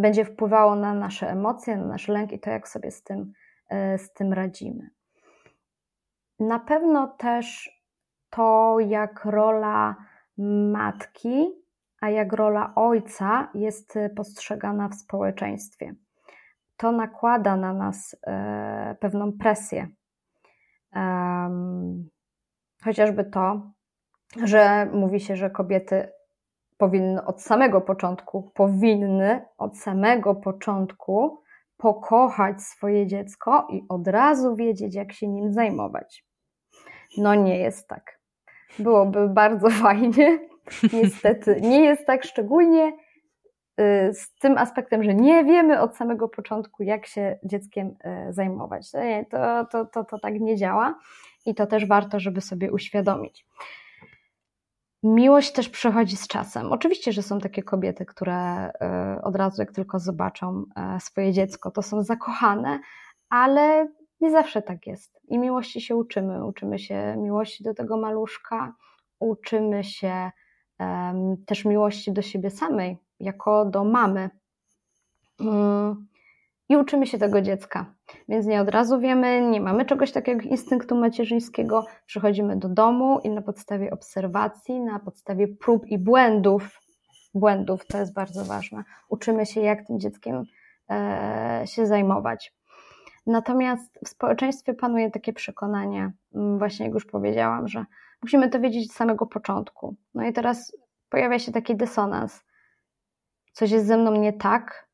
będzie 0.02 0.26
wpływało 0.26 0.76
na 0.76 0.94
nasze 0.94 1.30
emocje, 1.30 1.78
na 1.78 1.86
nasz 1.86 2.08
lęk 2.08 2.32
i 2.32 2.40
to, 2.40 2.50
jak 2.50 2.68
sobie 2.68 2.92
z 2.92 3.04
tym, 3.04 3.34
e, 3.70 3.98
z 3.98 4.14
tym 4.14 4.34
radzimy. 4.34 4.90
Na 6.40 6.60
pewno 6.60 7.08
też 7.08 7.72
to, 8.30 8.78
jak 8.80 9.26
rola 9.26 9.96
matki, 10.72 11.64
a 12.02 12.10
jak 12.10 12.34
rola 12.34 12.76
ojca 12.76 13.50
jest 13.54 14.00
postrzegana 14.16 14.90
w 14.90 14.96
społeczeństwie. 14.96 15.96
To 16.78 16.92
nakłada 16.92 17.56
na 17.56 17.74
nas 17.74 18.16
e, 18.28 18.96
pewną 19.00 19.32
presję 19.32 19.88
Um, 20.96 22.10
chociażby 22.84 23.24
to, 23.24 23.72
że 24.44 24.86
mówi 24.94 25.20
się, 25.20 25.36
że 25.36 25.50
kobiety 25.50 26.12
powinny 26.78 27.26
od 27.26 27.42
samego 27.42 27.82
początku, 27.82 28.52
powinny 28.56 29.46
od 29.58 29.78
samego 29.78 30.36
początku 30.36 31.44
pokochać 31.78 32.62
swoje 32.62 33.08
dziecko 33.08 33.68
i 33.70 33.86
od 33.90 34.08
razu 34.08 34.56
wiedzieć, 34.56 34.96
jak 34.96 35.14
się 35.14 35.28
nim 35.28 35.54
zajmować. 35.54 36.26
No 37.18 37.36
nie 37.36 37.60
jest 37.60 37.88
tak. 37.88 38.20
Byłoby 38.80 39.30
bardzo 39.30 39.70
fajnie. 39.84 40.40
Niestety 40.94 41.62
nie 41.62 41.84
jest 41.84 42.06
tak, 42.06 42.24
szczególnie 42.24 42.94
z 44.14 44.36
tym 44.40 44.58
aspektem, 44.58 45.04
że 45.04 45.14
nie 45.14 45.46
wiemy 45.46 45.82
od 45.82 45.96
samego 45.98 46.30
początku, 46.30 46.84
jak 46.84 47.06
się 47.06 47.40
dzieckiem 47.44 47.88
y, 47.88 48.34
zajmować. 48.34 48.92
To, 49.32 49.66
to, 49.72 49.86
to, 49.86 50.04
to 50.04 50.20
tak 50.20 50.40
nie 50.40 50.56
działa 50.56 51.00
i 51.46 51.56
to 51.56 51.68
też 51.68 51.88
warto, 51.88 52.20
żeby 52.20 52.42
sobie 52.42 52.72
uświadomić. 52.72 53.46
Miłość 55.04 55.52
też 55.52 55.70
przychodzi 55.70 56.18
z 56.18 56.28
czasem. 56.28 56.72
Oczywiście, 56.72 57.12
że 57.12 57.22
są 57.22 57.40
takie 57.40 57.64
kobiety, 57.64 58.06
które 58.06 58.70
y, 58.70 59.22
od 59.22 59.36
razu, 59.36 59.62
jak 59.62 59.72
tylko 59.72 60.00
zobaczą 60.00 60.66
swoje 61.00 61.34
dziecko, 61.34 61.72
to 61.72 61.82
są 61.82 62.04
zakochane, 62.04 62.80
ale 63.30 63.88
nie 64.22 64.32
zawsze 64.32 64.62
tak 64.62 64.88
jest. 64.88 65.20
I 65.28 65.40
miłości 65.40 65.82
się 65.82 65.96
uczymy. 65.96 66.46
Uczymy 66.46 66.80
się 66.80 67.16
miłości 67.18 67.64
do 67.64 67.74
tego 67.74 67.98
maluszka, 67.98 68.74
uczymy 69.20 69.84
się 69.84 70.32
też 71.46 71.66
miłości 71.66 72.12
do 72.12 72.22
siebie 72.22 72.50
samej, 72.50 72.98
jako 73.20 73.66
do 73.66 73.84
mamy. 73.84 74.30
Mm, 75.40 76.08
I 76.70 76.78
uczymy 76.78 77.08
się 77.08 77.18
tego 77.18 77.42
dziecka. 77.42 77.94
Więc 78.30 78.46
nie 78.46 78.62
od 78.62 78.70
razu 78.70 79.00
wiemy, 79.00 79.42
nie 79.42 79.62
mamy 79.62 79.86
czegoś 79.86 80.12
takiego 80.12 80.42
jak 80.42 80.52
instynktu 80.52 80.96
macierzyńskiego. 80.96 81.86
Przychodzimy 82.06 82.58
do 82.58 82.70
domu 82.70 83.20
i 83.24 83.30
na 83.30 83.42
podstawie 83.42 83.92
obserwacji, 83.92 84.80
na 84.80 85.00
podstawie 85.00 85.48
prób 85.48 85.86
i 85.88 85.98
błędów, 85.98 86.80
błędów 87.34 87.86
to 87.86 87.98
jest 87.98 88.14
bardzo 88.14 88.46
ważne, 88.46 88.84
uczymy 89.10 89.46
się, 89.46 89.62
jak 89.62 89.88
tym 89.88 90.00
dzieckiem 90.00 90.44
e, 90.90 91.64
się 91.66 91.86
zajmować. 91.88 92.54
Natomiast 93.26 94.00
w 94.06 94.10
społeczeństwie 94.10 94.74
panuje 94.74 95.12
takie 95.12 95.34
przekonanie, 95.34 96.12
mm, 96.36 96.60
właśnie 96.60 96.86
jak 96.86 96.94
już 96.94 97.06
powiedziałam, 97.06 97.68
że 97.68 97.86
musimy 98.22 98.50
to 98.50 98.60
wiedzieć 98.60 98.90
od 98.90 98.96
samego 98.96 99.26
początku. 99.26 99.96
No 100.14 100.26
i 100.26 100.34
teraz 100.34 100.78
pojawia 101.10 101.40
się 101.40 101.52
taki 101.52 101.76
dysonans 101.76 102.44
coś 103.54 103.72
jest 103.72 103.88
ze 103.88 103.98
mną 103.98 104.12
nie 104.12 104.34
tak, 104.34 104.88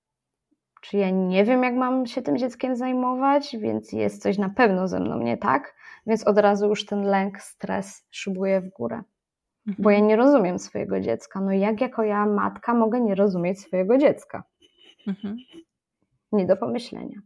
czy 0.81 0.97
ja 0.97 1.09
nie 1.09 1.45
wiem, 1.45 1.63
jak 1.63 1.75
mam 1.75 2.05
się 2.05 2.21
tym 2.21 2.37
dzieckiem 2.37 2.75
zajmować, 2.75 3.57
więc 3.59 3.91
jest 3.91 4.21
coś 4.21 4.37
na 4.37 4.49
pewno 4.49 4.87
ze 4.87 4.99
mną 4.99 5.19
nie 5.19 5.37
tak, 5.37 5.75
więc 6.07 6.27
od 6.27 6.37
razu 6.37 6.67
już 6.67 6.85
ten 6.85 7.03
lęk, 7.03 7.41
stres 7.41 8.07
szybuje 8.11 8.61
w 8.61 8.69
górę. 8.69 9.01
Mhm. 9.67 9.83
Bo 9.83 9.89
ja 9.89 9.99
nie 9.99 10.15
rozumiem 10.15 10.59
swojego 10.59 10.99
dziecka. 10.99 11.41
No 11.41 11.51
jak 11.51 11.81
jako 11.81 12.03
ja, 12.03 12.25
matka, 12.25 12.73
mogę 12.73 13.01
nie 13.01 13.15
rozumieć 13.15 13.59
swojego 13.59 13.97
dziecka? 13.97 14.43
Mhm. 15.07 15.37
Nie 16.31 16.45
do 16.45 16.57
pomyślenia. 16.57 17.21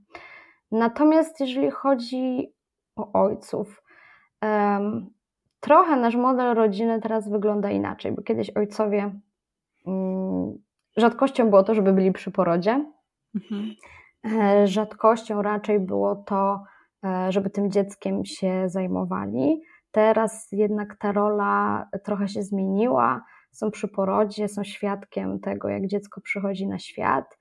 Natomiast 0.74 1.40
jeżeli 1.40 1.72
chodzi 1.72 2.54
o 2.96 3.24
ojców, 3.24 3.84
trochę 5.60 5.96
nasz 5.96 6.16
model 6.16 6.56
rodziny 6.56 7.02
teraz 7.02 7.30
wygląda 7.30 7.72
inaczej, 7.72 8.12
bo 8.12 8.22
kiedyś 8.22 8.50
ojcowie 8.50 9.20
um, 9.86 10.64
Rzadkością 10.98 11.50
było 11.50 11.64
to, 11.64 11.76
żeby 11.76 11.94
byli 11.94 12.12
przy 12.12 12.32
porodzie. 12.32 12.86
Mhm. 13.36 13.76
E, 14.26 14.68
rzadkością 14.68 15.42
raczej 15.42 15.80
było 15.80 16.16
to, 16.16 16.64
e, 17.06 17.32
żeby 17.32 17.50
tym 17.50 17.72
dzieckiem 17.72 18.26
się 18.26 18.70
zajmowali. 18.70 19.62
Teraz 19.92 20.52
jednak 20.52 20.96
ta 21.00 21.12
rola 21.12 21.86
trochę 22.04 22.28
się 22.28 22.44
zmieniła. 22.44 23.26
Są 23.52 23.72
przy 23.72 23.88
porodzie, 23.88 24.48
są 24.48 24.64
świadkiem 24.64 25.40
tego, 25.40 25.70
jak 25.70 25.88
dziecko 25.88 26.22
przychodzi 26.22 26.68
na 26.68 26.80
świat. 26.80 27.38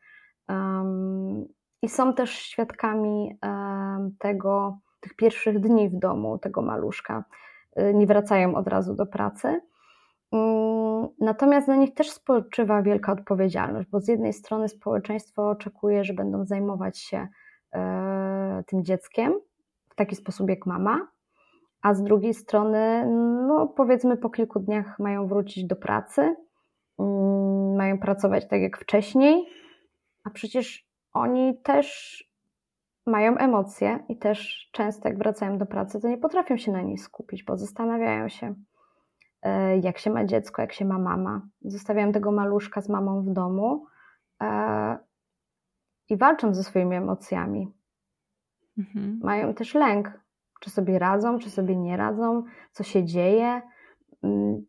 Um, 0.48 1.44
I 1.82 1.88
są 1.88 2.14
też 2.14 2.30
świadkami 2.30 3.38
um, 3.42 4.16
tego, 4.18 4.78
tych 5.00 5.16
pierwszych 5.16 5.60
dni 5.60 5.88
w 5.88 5.98
domu 5.98 6.38
tego 6.38 6.62
maluszka. 6.62 7.24
E, 7.76 7.94
nie 7.94 8.06
wracają 8.06 8.54
od 8.54 8.68
razu 8.68 8.94
do 8.94 9.06
pracy. 9.06 9.60
Mm, 10.32 11.08
natomiast 11.20 11.68
na 11.68 11.76
nich 11.76 11.94
też 11.94 12.10
spoczywa 12.10 12.82
wielka 12.82 13.12
odpowiedzialność, 13.12 13.88
bo 13.88 14.00
z 14.00 14.08
jednej 14.08 14.32
strony 14.32 14.68
społeczeństwo 14.68 15.48
oczekuje, 15.48 16.04
że 16.04 16.14
będą 16.14 16.44
zajmować 16.44 16.98
się 16.98 17.28
e, 17.72 18.64
tym 18.66 18.84
dzieckiem 18.84 19.34
w 19.90 19.94
taki 19.94 20.16
sposób 20.16 20.50
jak 20.50 20.66
mama, 20.66 21.08
a 21.82 21.94
z 21.94 22.02
drugiej 22.02 22.34
strony, 22.34 23.06
no 23.48 23.66
powiedzmy, 23.66 24.16
po 24.16 24.30
kilku 24.30 24.60
dniach 24.60 24.98
mają 24.98 25.26
wrócić 25.26 25.64
do 25.64 25.76
pracy, 25.76 26.36
mm, 26.98 27.76
mają 27.76 27.98
pracować 27.98 28.48
tak 28.48 28.60
jak 28.60 28.78
wcześniej, 28.78 29.46
a 30.24 30.30
przecież 30.30 30.91
oni 31.12 31.58
też 31.62 32.18
mają 33.06 33.36
emocje 33.36 34.04
i 34.08 34.18
też 34.18 34.68
często 34.72 35.08
jak 35.08 35.18
wracają 35.18 35.58
do 35.58 35.66
pracy, 35.66 36.00
to 36.00 36.08
nie 36.08 36.18
potrafią 36.18 36.56
się 36.56 36.72
na 36.72 36.82
niej 36.82 36.98
skupić, 36.98 37.44
bo 37.44 37.56
zastanawiają 37.56 38.28
się, 38.28 38.54
E, 39.42 39.78
jak 39.78 39.98
się 39.98 40.10
ma 40.10 40.24
dziecko, 40.24 40.62
jak 40.62 40.72
się 40.72 40.84
ma 40.84 40.98
mama. 40.98 41.48
Zostawiam 41.64 42.12
tego 42.12 42.32
maluszka 42.32 42.80
z 42.80 42.88
mamą 42.88 43.22
w 43.22 43.32
domu 43.32 43.86
e, 44.42 44.98
i 46.08 46.16
walczą 46.16 46.54
ze 46.54 46.64
swoimi 46.64 46.96
emocjami. 46.96 47.72
Mhm. 48.78 49.20
Mają 49.22 49.54
też 49.54 49.74
lęk, 49.74 50.20
czy 50.60 50.70
sobie 50.70 50.98
radzą, 50.98 51.38
czy 51.38 51.50
sobie 51.50 51.76
nie 51.76 51.96
radzą, 51.96 52.42
co 52.72 52.84
się 52.84 53.04
dzieje. 53.04 53.62
Mm. 54.22 54.66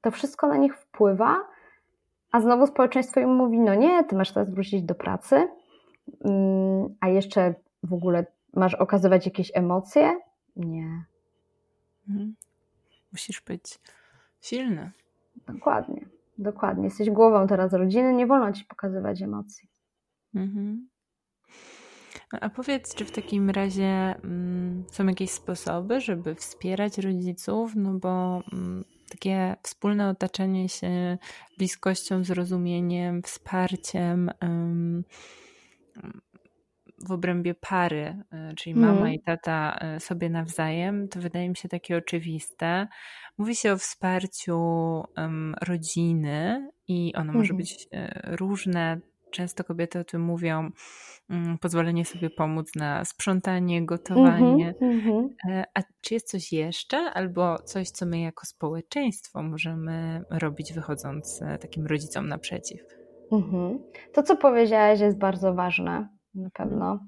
To 0.00 0.10
wszystko 0.10 0.46
na 0.46 0.56
nich 0.56 0.76
wpływa, 0.76 1.48
a 2.32 2.40
znowu 2.40 2.66
społeczeństwo 2.66 3.20
im 3.20 3.34
mówi: 3.34 3.58
No 3.58 3.74
nie, 3.74 4.04
ty 4.04 4.16
masz 4.16 4.32
teraz 4.32 4.50
wrócić 4.50 4.82
do 4.82 4.94
pracy, 4.94 5.48
mm, 6.24 6.96
a 7.00 7.08
jeszcze 7.08 7.54
w 7.82 7.92
ogóle 7.92 8.26
masz 8.54 8.74
okazywać 8.74 9.26
jakieś 9.26 9.50
emocje? 9.54 10.20
Nie. 10.56 11.04
Mhm. 12.08 12.34
Musisz 13.12 13.40
być 13.40 13.80
silny. 14.40 14.90
Dokładnie, 15.46 16.06
dokładnie. 16.38 16.84
Jesteś 16.84 17.10
głową 17.10 17.46
teraz 17.46 17.72
rodziny, 17.72 18.12
nie 18.12 18.26
wolno 18.26 18.52
ci 18.52 18.64
pokazywać 18.64 19.22
emocji. 19.22 19.68
Mhm. 20.34 20.88
A 22.40 22.48
powiedz, 22.48 22.94
czy 22.94 23.04
w 23.04 23.10
takim 23.10 23.50
razie 23.50 24.14
mm, 24.24 24.84
są 24.90 25.06
jakieś 25.06 25.30
sposoby, 25.30 26.00
żeby 26.00 26.34
wspierać 26.34 26.98
rodziców? 26.98 27.72
No 27.76 27.94
bo 27.94 28.42
mm, 28.52 28.84
takie 29.08 29.56
wspólne 29.62 30.08
otaczenie 30.08 30.68
się 30.68 31.18
bliskością, 31.58 32.24
zrozumieniem, 32.24 33.22
wsparciem. 33.22 34.30
W 37.06 37.12
obrębie 37.12 37.54
pary, 37.54 38.22
y, 38.50 38.54
czyli 38.54 38.74
mama 38.74 39.00
mm. 39.00 39.12
i 39.12 39.20
tata 39.20 39.78
y, 39.96 40.00
sobie 40.00 40.30
nawzajem, 40.30 41.08
to 41.08 41.20
wydaje 41.20 41.48
mi 41.48 41.56
się 41.56 41.68
takie 41.68 41.96
oczywiste. 41.96 42.88
Mówi 43.38 43.56
się 43.56 43.72
o 43.72 43.76
wsparciu 43.76 44.58
um, 45.16 45.54
rodziny 45.62 46.70
i 46.88 47.12
ono 47.14 47.24
mm. 47.24 47.36
może 47.36 47.50
mhm. 47.50 47.56
być 47.56 47.88
y, 47.94 48.36
różne, 48.36 49.00
często 49.30 49.64
kobiety 49.64 49.98
o 49.98 50.04
tym 50.04 50.22
mówią, 50.22 50.70
mm, 51.30 51.58
pozwolenie 51.58 52.04
sobie 52.04 52.30
pomóc 52.30 52.74
na 52.76 53.04
sprzątanie, 53.04 53.86
gotowanie. 53.86 54.74
Mm 54.80 55.00
-hmm. 55.00 55.28
A 55.74 55.80
czy 56.00 56.14
jest 56.14 56.30
coś 56.30 56.52
jeszcze, 56.52 56.96
albo 56.98 57.58
coś, 57.58 57.90
co 57.90 58.06
my 58.06 58.20
jako 58.20 58.46
społeczeństwo 58.46 59.42
możemy 59.42 60.24
robić, 60.30 60.72
wychodząc 60.72 61.42
e, 61.42 61.58
takim 61.58 61.86
rodzicom 61.86 62.28
naprzeciw? 62.28 62.80
Mm 63.32 63.44
-hmm. 63.44 63.78
To, 64.12 64.22
co 64.22 64.36
powiedziałaś, 64.36 65.00
jest 65.00 65.18
bardzo 65.18 65.54
ważne, 65.54 66.08
na 66.34 66.50
pewno. 66.50 66.98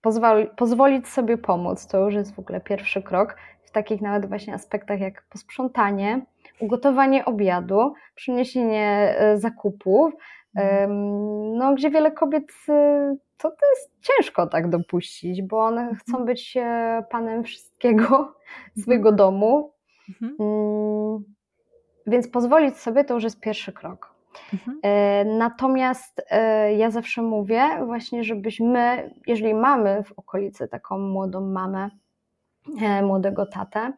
Pozwoli, 0.00 0.46
pozwolić 0.56 1.08
sobie 1.08 1.38
pomóc, 1.38 1.86
to 1.86 2.04
już 2.04 2.14
jest 2.14 2.34
w 2.34 2.38
ogóle 2.38 2.60
pierwszy 2.60 3.02
krok 3.02 3.36
w 3.64 3.70
takich 3.70 4.00
nawet 4.00 4.26
właśnie 4.28 4.54
aspektach 4.54 5.00
jak 5.00 5.26
posprzątanie, 5.30 6.26
ugotowanie 6.60 7.24
obiadu, 7.24 7.92
przyniesienie 8.14 9.14
e, 9.18 9.38
zakupów, 9.38 10.14
no, 11.56 11.74
gdzie 11.74 11.90
wiele 11.90 12.12
kobiet 12.12 12.52
e, 12.68 13.16
to, 13.36 13.50
to 13.50 13.66
jest 13.70 13.90
ciężko 14.00 14.46
tak 14.46 14.70
dopuścić, 14.70 15.42
bo 15.42 15.64
one 15.64 15.80
mhm. 15.80 15.96
chcą 15.98 16.24
być 16.24 16.56
e, 16.56 17.04
panem 17.10 17.44
wszystkiego 17.44 18.34
swojego 18.82 19.08
mhm. 19.08 19.16
domu. 19.16 19.72
Mhm. 20.08 20.36
Mm, 20.40 21.24
więc 22.06 22.28
pozwolić 22.28 22.76
sobie 22.76 23.04
to 23.04 23.14
już 23.14 23.24
jest 23.24 23.40
pierwszy 23.40 23.72
krok. 23.72 24.14
Mhm. 24.52 24.80
Natomiast 25.38 26.26
ja 26.76 26.90
zawsze 26.90 27.22
mówię 27.22 27.62
właśnie, 27.86 28.24
żebyśmy, 28.24 29.10
jeżeli 29.26 29.54
mamy 29.54 30.02
w 30.02 30.12
okolicy 30.12 30.68
taką 30.68 30.98
młodą 30.98 31.40
mamę, 31.40 31.90
młodego 33.02 33.46
tatę, 33.46 33.92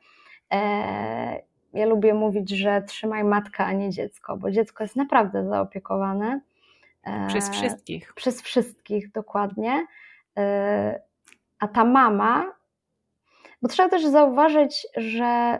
ja 1.72 1.86
lubię 1.86 2.14
mówić, 2.14 2.50
że 2.50 2.82
trzymaj 2.82 3.24
matka, 3.24 3.66
a 3.66 3.72
nie 3.72 3.90
dziecko, 3.90 4.36
bo 4.36 4.50
dziecko 4.50 4.84
jest 4.84 4.96
naprawdę 4.96 5.48
zaopiekowane. 5.48 6.40
Przez 7.28 7.50
wszystkich. 7.50 8.14
Przez 8.14 8.42
wszystkich, 8.42 9.12
dokładnie. 9.12 9.86
E, 10.38 11.00
a 11.58 11.68
ta 11.68 11.84
mama, 11.84 12.52
bo 13.62 13.68
trzeba 13.68 13.88
też 13.88 14.06
zauważyć, 14.06 14.86
że 14.96 15.58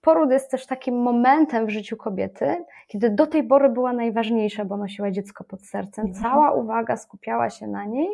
poród 0.00 0.30
jest 0.30 0.50
też 0.50 0.66
takim 0.66 1.02
momentem 1.02 1.66
w 1.66 1.70
życiu 1.70 1.96
kobiety, 1.96 2.64
kiedy 2.88 3.10
do 3.10 3.26
tej 3.26 3.44
pory 3.44 3.68
była 3.68 3.92
najważniejsza, 3.92 4.64
bo 4.64 4.76
nosiła 4.76 5.10
dziecko 5.10 5.44
pod 5.44 5.66
sercem. 5.66 6.06
Mhm. 6.06 6.24
Cała 6.24 6.52
uwaga 6.52 6.96
skupiała 6.96 7.50
się 7.50 7.66
na 7.66 7.84
niej, 7.84 8.08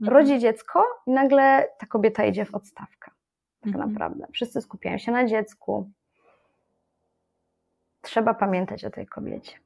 mhm. 0.00 0.16
rodzi 0.16 0.38
dziecko 0.38 0.84
i 1.06 1.10
nagle 1.10 1.68
ta 1.78 1.86
kobieta 1.86 2.24
idzie 2.24 2.44
w 2.44 2.54
odstawkę. 2.54 3.10
Tak 3.60 3.74
mhm. 3.74 3.92
naprawdę. 3.92 4.26
Wszyscy 4.32 4.60
skupiają 4.60 4.98
się 4.98 5.12
na 5.12 5.24
dziecku, 5.24 5.90
trzeba 8.00 8.34
pamiętać 8.34 8.84
o 8.84 8.90
tej 8.90 9.06
kobiecie. 9.06 9.58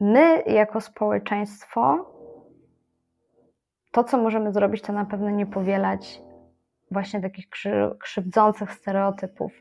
My, 0.00 0.42
jako 0.46 0.80
społeczeństwo, 0.80 2.14
to, 3.92 4.04
co 4.04 4.18
możemy 4.18 4.52
zrobić, 4.52 4.82
to 4.82 4.92
na 4.92 5.04
pewno 5.04 5.30
nie 5.30 5.46
powielać 5.46 6.20
właśnie 6.90 7.20
takich 7.20 7.46
krzywdzących 8.00 8.72
stereotypów, 8.72 9.52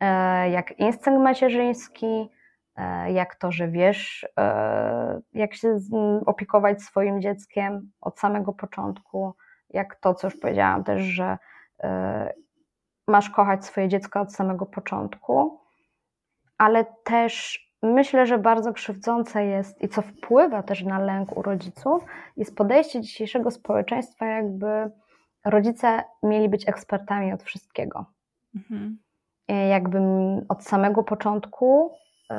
e, 0.00 0.50
jak 0.50 0.78
instynkt 0.78 1.20
macierzyński, 1.20 2.28
e, 2.76 3.12
jak 3.12 3.34
to, 3.34 3.52
że 3.52 3.68
wiesz, 3.68 4.26
e, 4.38 5.20
jak 5.32 5.54
się 5.54 5.78
opiekować 6.26 6.82
swoim 6.82 7.22
dzieckiem 7.22 7.92
od 8.00 8.20
samego 8.20 8.52
początku, 8.52 9.34
jak 9.70 9.94
to, 9.94 10.14
co 10.14 10.26
już 10.26 10.36
powiedziałam 10.36 10.84
też, 10.84 11.02
że 11.02 11.38
masz 13.08 13.30
kochać 13.30 13.64
swoje 13.64 13.88
dziecko 13.88 14.20
od 14.20 14.34
samego 14.34 14.66
początku 14.66 15.62
ale 16.62 16.84
też 17.04 17.66
myślę, 17.82 18.26
że 18.26 18.38
bardzo 18.38 18.72
krzywdzące 18.72 19.44
jest 19.44 19.82
i 19.82 19.88
co 19.88 20.02
wpływa 20.02 20.62
też 20.62 20.84
na 20.84 20.98
lęk 20.98 21.36
u 21.36 21.42
rodziców, 21.42 22.04
jest 22.36 22.56
podejście 22.56 23.00
dzisiejszego 23.00 23.50
społeczeństwa, 23.50 24.26
jakby 24.26 24.90
rodzice 25.44 26.02
mieli 26.22 26.48
być 26.48 26.68
ekspertami 26.68 27.32
od 27.32 27.42
wszystkiego. 27.42 28.06
Mhm. 28.54 28.98
Jakby 29.70 29.98
od 30.48 30.64
samego 30.64 31.02
początku 31.02 31.92
yy, 32.30 32.36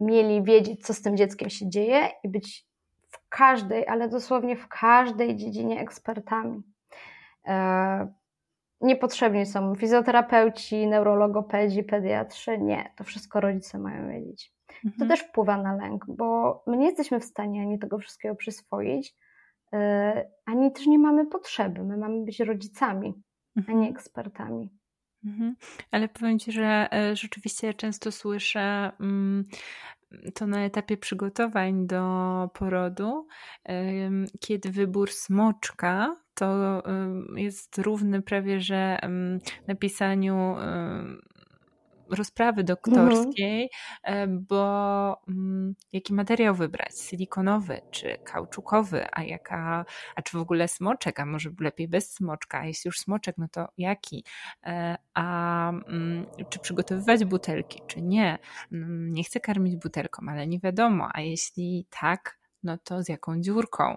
mieli 0.00 0.42
wiedzieć, 0.42 0.86
co 0.86 0.94
z 0.94 1.02
tym 1.02 1.16
dzieckiem 1.16 1.50
się 1.50 1.68
dzieje 1.68 2.08
i 2.24 2.28
być 2.28 2.66
w 3.08 3.28
każdej, 3.28 3.86
ale 3.86 4.08
dosłownie 4.08 4.56
w 4.56 4.68
każdej 4.68 5.36
dziedzinie 5.36 5.80
ekspertami. 5.80 6.62
Yy, 7.46 7.52
Niepotrzebni 8.80 9.46
są 9.46 9.74
fizjoterapeuci, 9.74 10.86
neurologopedzi, 10.86 11.84
pediatrzy. 11.84 12.58
Nie, 12.58 12.92
to 12.96 13.04
wszystko 13.04 13.40
rodzice 13.40 13.78
mają 13.78 14.08
wiedzieć. 14.08 14.52
Mhm. 14.84 14.94
To 14.98 15.06
też 15.06 15.20
wpływa 15.20 15.62
na 15.62 15.76
lęk, 15.76 16.04
bo 16.08 16.62
my 16.66 16.76
nie 16.76 16.86
jesteśmy 16.86 17.20
w 17.20 17.24
stanie 17.24 17.62
ani 17.62 17.78
tego 17.78 17.98
wszystkiego 17.98 18.34
przyswoić, 18.34 19.14
yy, 19.72 19.78
ani 20.46 20.72
też 20.72 20.86
nie 20.86 20.98
mamy 20.98 21.26
potrzeby. 21.26 21.84
My 21.84 21.96
mamy 21.96 22.24
być 22.24 22.40
rodzicami, 22.40 23.14
mhm. 23.56 23.76
a 23.76 23.80
nie 23.80 23.86
mhm. 23.86 23.96
ekspertami. 23.96 24.70
Mhm. 25.24 25.56
Ale 25.90 26.08
powiem 26.08 26.38
Ci, 26.38 26.52
że 26.52 26.88
e, 26.92 27.16
rzeczywiście 27.16 27.74
często 27.74 28.12
słyszę 28.12 28.92
mm, 29.00 29.44
to 30.34 30.46
na 30.46 30.64
etapie 30.64 30.96
przygotowań 30.96 31.86
do 31.86 32.02
porodu, 32.54 33.26
kiedy 34.40 34.70
wybór 34.70 35.10
smoczka 35.12 36.16
to 36.38 36.82
jest 37.36 37.78
równy 37.78 38.22
prawie, 38.22 38.60
że 38.60 38.98
napisaniu 39.66 40.56
rozprawy 42.10 42.64
doktorskiej, 42.64 43.70
mhm. 44.02 44.46
bo 44.48 45.22
mm, 45.28 45.74
jaki 45.92 46.14
materiał 46.14 46.54
wybrać? 46.54 47.00
Silikonowy 47.00 47.80
czy 47.90 48.18
kauczukowy, 48.24 49.06
a 49.12 49.22
jaka, 49.22 49.84
a 50.14 50.22
czy 50.22 50.38
w 50.38 50.40
ogóle 50.40 50.68
smoczek, 50.68 51.20
a 51.20 51.26
może 51.26 51.50
lepiej 51.60 51.88
bez 51.88 52.14
smoczka, 52.14 52.58
a 52.60 52.66
jeśli 52.66 52.88
już 52.88 52.98
smoczek, 52.98 53.38
no 53.38 53.48
to 53.48 53.68
jaki? 53.78 54.24
E, 54.66 54.96
a 55.14 55.68
mm, 55.70 56.26
czy 56.50 56.58
przygotowywać 56.58 57.24
butelki, 57.24 57.80
czy 57.86 58.02
nie? 58.02 58.38
Mm, 58.72 59.12
nie 59.12 59.24
chcę 59.24 59.40
karmić 59.40 59.76
butelką, 59.76 60.26
ale 60.28 60.46
nie 60.46 60.58
wiadomo, 60.58 61.08
a 61.14 61.20
jeśli 61.20 61.86
tak, 61.90 62.38
no 62.62 62.78
to 62.78 63.02
z 63.02 63.08
jaką 63.08 63.40
dziurką? 63.40 63.96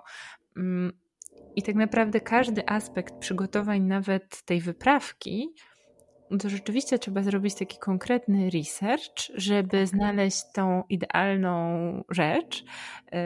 I 1.56 1.64
tak 1.64 1.76
naprawdę 1.76 2.22
każdy 2.22 2.70
aspekt 2.70 3.16
przygotowań, 3.16 3.82
nawet 3.82 4.42
tej 4.46 4.62
wyprawki, 4.62 5.54
to 6.40 6.50
rzeczywiście 6.50 7.00
trzeba 7.00 7.24
zrobić 7.24 7.56
taki 7.56 7.78
konkretny 7.78 8.50
research, 8.50 9.32
żeby 9.36 9.78
tak. 9.78 9.88
znaleźć 9.88 10.44
tą 10.54 10.84
idealną 10.90 12.04
rzecz. 12.10 12.64
Yy, 13.12 13.20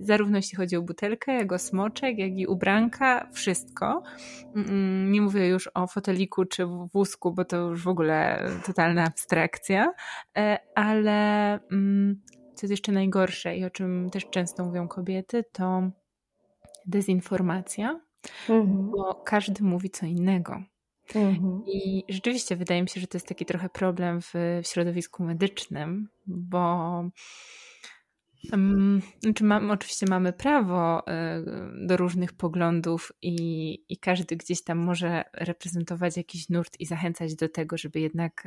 zarówno 0.00 0.36
jeśli 0.36 0.56
chodzi 0.56 0.76
o 0.76 0.82
butelkę, 0.82 1.32
jak 1.32 1.52
o 1.52 1.58
smoczek, 1.58 2.18
jak 2.18 2.32
i 2.32 2.46
ubranka, 2.46 3.28
wszystko. 3.32 4.02
Mm, 4.56 5.12
nie 5.12 5.20
mówię 5.20 5.48
już 5.48 5.70
o 5.74 5.86
foteliku 5.86 6.44
czy 6.44 6.66
wózku, 6.92 7.32
bo 7.32 7.44
to 7.44 7.56
już 7.56 7.82
w 7.82 7.88
ogóle 7.88 8.48
totalna 8.66 9.04
abstrakcja, 9.04 9.92
yy, 10.36 10.42
ale 10.74 11.52
mm, 11.72 12.20
co 12.54 12.66
jest 12.66 12.70
jeszcze 12.70 12.92
najgorsze 12.92 13.56
i 13.56 13.64
o 13.64 13.70
czym 13.70 14.10
też 14.10 14.26
często 14.30 14.64
mówią 14.64 14.88
kobiety, 14.88 15.44
to 15.52 15.90
dezinformacja, 16.86 18.00
mhm. 18.48 18.90
bo 18.90 19.14
każdy 19.14 19.64
mówi 19.64 19.90
co 19.90 20.06
innego. 20.06 20.62
Mhm. 21.14 21.62
I 21.66 22.04
rzeczywiście 22.08 22.56
wydaje 22.56 22.82
mi 22.82 22.88
się, 22.88 23.00
że 23.00 23.06
to 23.06 23.16
jest 23.16 23.28
taki 23.28 23.46
trochę 23.46 23.68
problem 23.68 24.20
w, 24.22 24.32
w 24.62 24.66
środowisku 24.66 25.24
medycznym, 25.24 26.08
bo 26.26 27.04
um, 28.50 29.02
znaczy 29.20 29.44
mamy, 29.44 29.72
oczywiście 29.72 30.06
mamy 30.08 30.32
prawo 30.32 31.00
y, 31.00 31.86
do 31.86 31.96
różnych 31.96 32.32
poglądów 32.32 33.12
i, 33.22 33.78
i 33.88 33.96
każdy 33.96 34.36
gdzieś 34.36 34.64
tam 34.64 34.78
może 34.78 35.24
reprezentować 35.34 36.16
jakiś 36.16 36.48
nurt 36.48 36.80
i 36.80 36.86
zachęcać 36.86 37.34
do 37.34 37.48
tego, 37.48 37.78
żeby 37.78 38.00
jednak 38.00 38.46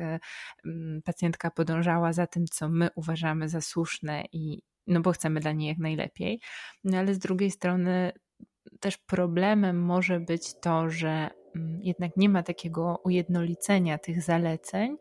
y, 0.64 1.02
pacjentka 1.04 1.50
podążała 1.50 2.12
za 2.12 2.26
tym, 2.26 2.46
co 2.46 2.68
my 2.68 2.88
uważamy 2.94 3.48
za 3.48 3.60
słuszne 3.60 4.24
i 4.32 4.62
no 4.86 5.00
bo 5.00 5.12
chcemy 5.12 5.40
dla 5.40 5.52
niej 5.52 5.68
jak 5.68 5.78
najlepiej. 5.78 6.40
No 6.84 6.98
ale 6.98 7.14
z 7.14 7.18
drugiej 7.18 7.50
strony 7.50 8.12
też 8.80 8.96
problemem 8.96 9.82
może 9.82 10.20
być 10.20 10.54
to, 10.54 10.90
że 10.90 11.30
mm, 11.56 11.80
jednak 11.82 12.16
nie 12.16 12.28
ma 12.28 12.42
takiego 12.42 13.00
ujednolicenia 13.04 13.98
tych 13.98 14.22
zaleceń, 14.22 14.96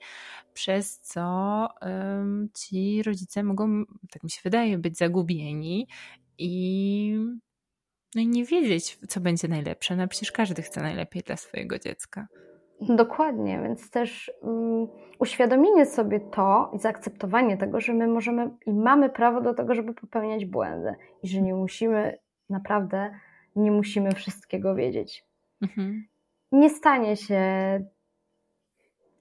przez 0.54 1.00
co 1.00 1.68
ci 2.54 3.04
rodzice 3.04 3.44
mogą, 3.44 3.84
tak 4.12 4.24
mi 4.24 4.30
się 4.30 4.42
wydaje, 4.44 4.78
być 4.78 4.98
zagubieni 4.98 5.88
i, 6.38 7.16
no 8.16 8.22
i 8.22 8.28
nie 8.28 8.46
wiedzieć, 8.46 9.00
co 9.08 9.20
będzie 9.20 9.48
najlepsze. 9.48 9.96
No 9.96 10.08
przecież 10.08 10.32
każdy 10.32 10.62
chce 10.62 10.82
najlepiej 10.82 11.22
dla 11.22 11.38
swojego 11.38 11.80
dziecka. 11.80 12.28
Dokładnie, 12.82 13.60
więc 13.64 13.90
też 13.90 14.32
um, 14.42 14.88
uświadomienie 15.20 15.86
sobie 15.86 16.20
to 16.20 16.72
i 16.74 16.80
zaakceptowanie 16.80 17.58
tego, 17.58 17.80
że 17.80 17.94
my 17.94 18.08
możemy 18.08 18.50
i 18.66 18.74
mamy 18.74 19.10
prawo 19.10 19.42
do 19.42 19.54
tego, 19.54 19.76
żeby 19.76 19.94
popełniać 19.94 20.46
błędy 20.46 20.96
i 21.24 21.28
że 21.28 21.42
nie 21.42 21.54
musimy 21.54 22.18
naprawdę 22.50 23.20
nie 23.56 23.72
musimy 23.72 24.12
wszystkiego 24.12 24.76
wiedzieć. 24.76 25.26
Mhm. 25.62 26.08
Nie 26.52 26.70
stanie 26.70 27.15
się 27.15 27.39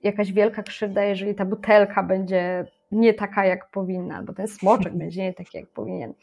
jakaś 0.03 0.33
wielka 0.33 0.63
krzywda, 0.63 1.03
jeżeli 1.03 1.35
ta 1.35 1.45
butelka 1.45 2.03
będzie 2.03 2.67
nie 2.93 3.15
taka, 3.15 3.47
jak 3.47 3.71
powinna, 3.71 4.17
albo 4.17 4.33
ten 4.33 4.49
smoczek 4.49 4.97
będzie 5.05 5.23
nie 5.23 5.35
taki, 5.35 5.59
jak 5.59 5.69
powinien. 5.69 6.15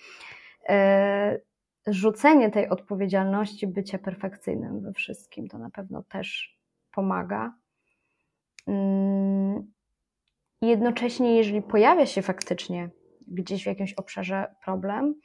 E, 0.69 1.39
rzucenie 1.87 2.51
tej 2.51 2.69
odpowiedzialności 2.69 3.67
bycia 3.67 3.97
perfekcyjnym 3.97 4.81
we 4.81 4.93
wszystkim 4.93 5.47
to 5.47 5.57
na 5.57 5.69
pewno 5.69 6.03
też 6.03 6.57
pomaga. 6.91 7.53
Mm, 8.67 9.71
jednocześnie, 10.61 11.37
jeżeli 11.37 11.61
pojawia 11.61 12.05
się 12.05 12.21
faktycznie 12.21 12.89
gdzieś 13.27 13.63
w 13.63 13.67
jakimś 13.67 13.93
obszarze 13.93 14.55
problem, 14.63 15.15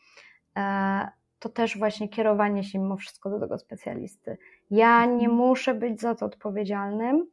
e, 0.57 1.09
to 1.39 1.49
też 1.49 1.79
właśnie 1.79 2.09
kierowanie 2.09 2.65
się 2.65 2.79
mimo 2.79 2.97
wszystko 2.97 3.31
do 3.31 3.41
tego 3.41 3.59
specjalisty. 3.59 4.39
Ja 4.71 5.07
nie 5.07 5.13
mhm. 5.29 5.35
muszę 5.35 5.75
być 5.75 6.01
za 6.01 6.15
to 6.15 6.27
odpowiedzialnym, 6.27 7.27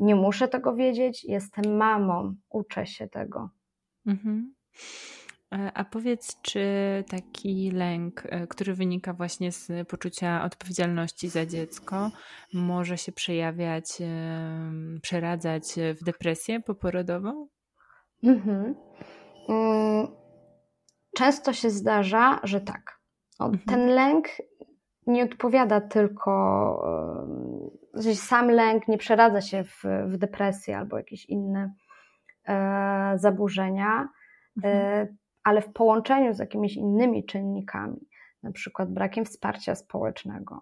nie 0.00 0.14
muszę 0.14 0.48
tego 0.48 0.74
wiedzieć, 0.74 1.24
jestem 1.24 1.76
mamą, 1.76 2.34
uczę 2.50 2.86
się 2.86 3.08
tego. 3.08 3.50
Mhm. 4.06 4.54
E, 5.52 5.72
a 5.74 5.84
powiedz, 5.84 6.40
czy 6.42 6.64
taki 7.08 7.70
lęk, 7.70 8.22
e, 8.28 8.46
który 8.46 8.74
wynika 8.74 9.12
właśnie 9.12 9.52
z 9.52 9.88
poczucia 9.88 10.44
odpowiedzialności 10.44 11.28
za 11.28 11.46
dziecko, 11.46 12.10
może 12.52 12.98
się 12.98 13.12
przejawiać, 13.12 13.86
przeradzać 15.02 15.64
w 16.00 16.04
depresję 16.04 16.60
poporodową? 16.60 17.48
Mhm. 18.22 18.74
Mm, 19.48 20.06
często 21.16 21.52
się 21.52 21.70
zdarza, 21.70 22.40
że 22.42 22.60
tak. 22.60 22.93
Mhm. 23.40 23.62
Ten 23.66 23.86
lęk 23.86 24.28
nie 25.06 25.24
odpowiada 25.24 25.80
tylko, 25.80 26.86
że 27.94 28.14
sam 28.14 28.50
lęk 28.50 28.88
nie 28.88 28.98
przeradza 28.98 29.40
się 29.40 29.64
w, 29.64 29.82
w 30.06 30.16
depresję 30.16 30.78
albo 30.78 30.96
jakieś 30.96 31.26
inne 31.26 31.72
e, 32.48 33.12
zaburzenia, 33.16 34.08
mhm. 34.56 34.76
e, 34.76 35.06
ale 35.44 35.62
w 35.62 35.72
połączeniu 35.72 36.34
z 36.34 36.38
jakimiś 36.38 36.76
innymi 36.76 37.26
czynnikami, 37.26 38.08
na 38.42 38.52
przykład 38.52 38.92
brakiem 38.92 39.24
wsparcia 39.24 39.74
społecznego, 39.74 40.60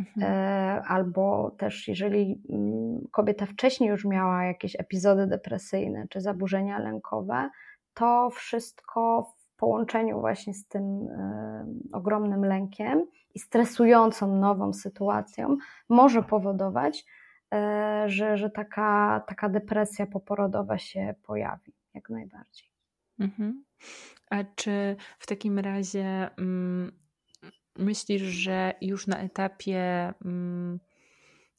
mhm. 0.00 0.32
e, 0.32 0.82
albo 0.82 1.50
też 1.58 1.88
jeżeli 1.88 2.42
mm, 2.50 3.00
kobieta 3.10 3.46
wcześniej 3.46 3.90
już 3.90 4.04
miała 4.04 4.44
jakieś 4.44 4.80
epizody 4.80 5.26
depresyjne 5.26 6.06
czy 6.08 6.20
zaburzenia 6.20 6.78
lękowe, 6.78 7.50
to 7.94 8.30
wszystko 8.30 9.32
połączeniu 9.60 10.20
właśnie 10.20 10.54
z 10.54 10.68
tym 10.68 11.08
ogromnym 11.92 12.44
lękiem 12.44 13.06
i 13.34 13.38
stresującą 13.38 14.36
nową 14.36 14.72
sytuacją 14.72 15.56
może 15.88 16.22
powodować, 16.22 17.04
e, 17.54 18.04
że, 18.06 18.36
że 18.36 18.50
taka, 18.50 19.22
taka 19.28 19.48
depresja 19.48 20.06
poporodowa 20.06 20.78
się 20.78 21.14
pojawi, 21.22 21.72
jak 21.94 22.10
najbardziej. 22.10 22.68
Mhm. 23.18 23.64
A 24.30 24.44
czy 24.44 24.96
w 25.18 25.26
takim 25.26 25.58
razie 25.58 26.30
mm, 26.38 26.92
myślisz, 27.78 28.22
że 28.22 28.74
już 28.80 29.06
na 29.06 29.18
etapie 29.18 30.12
mm, 30.24 30.80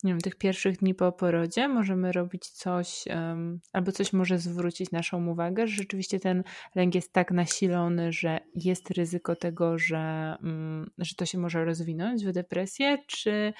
nie 0.04 0.12
wiem, 0.12 0.22
tych 0.22 0.36
pierwszych 0.36 0.78
dni 0.78 0.96
po 0.96 1.12
porodzie 1.12 1.68
możemy 1.68 2.12
robić 2.12 2.48
coś, 2.48 3.04
um, 3.08 3.60
albo 3.74 3.92
coś 3.92 4.14
może 4.14 4.40
zwrócić 4.40 4.92
naszą 4.92 5.28
uwagę, 5.28 5.68
że 5.68 5.76
rzeczywiście 5.76 6.20
ten 6.20 6.44
lęk 6.76 6.96
jest 6.96 7.14
tak 7.14 7.32
nasilony, 7.32 8.12
że 8.12 8.40
jest 8.56 8.92
ryzyko 8.92 9.36
tego, 9.36 9.78
że, 9.78 10.36
um, 10.44 10.92
że 10.98 11.16
to 11.16 11.26
się 11.26 11.38
może 11.38 11.66
rozwinąć 11.66 12.26
w 12.26 12.32
depresję, 12.32 12.98
czy, 13.08 13.54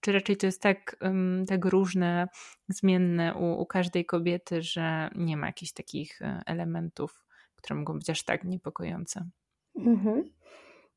czy 0.00 0.12
raczej 0.12 0.36
to 0.36 0.46
jest 0.46 0.62
tak, 0.62 0.96
um, 1.00 1.44
tak 1.48 1.64
różne, 1.64 2.28
zmienne 2.68 3.34
u, 3.34 3.60
u 3.60 3.66
każdej 3.66 4.04
kobiety, 4.04 4.62
że 4.62 5.10
nie 5.14 5.36
ma 5.36 5.46
jakichś 5.46 5.72
takich 5.72 6.22
e, 6.22 6.42
elementów, 6.46 7.24
które 7.56 7.78
mogą 7.78 7.98
być 7.98 8.10
aż 8.10 8.24
tak 8.24 8.44
niepokojące? 8.44 9.28
Mhm. 9.76 10.24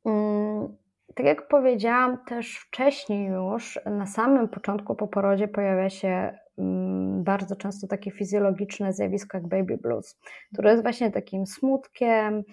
Mm, 0.05 0.77
tak 1.15 1.25
jak 1.25 1.47
powiedziałam 1.47 2.25
też 2.25 2.57
wcześniej 2.57 3.27
już, 3.27 3.79
na 3.85 4.05
samym 4.05 4.49
początku 4.49 4.95
po 4.95 5.07
porodzie 5.07 5.47
pojawia 5.47 5.89
się 5.89 6.37
mm, 6.57 7.23
bardzo 7.23 7.55
często 7.55 7.87
takie 7.87 8.11
fizjologiczne 8.11 8.93
zjawisko 8.93 9.37
jak 9.37 9.47
baby 9.47 9.77
blues, 9.77 10.19
które 10.53 10.71
jest 10.71 10.83
właśnie 10.83 11.11
takim 11.11 11.47
smutkiem, 11.47 12.43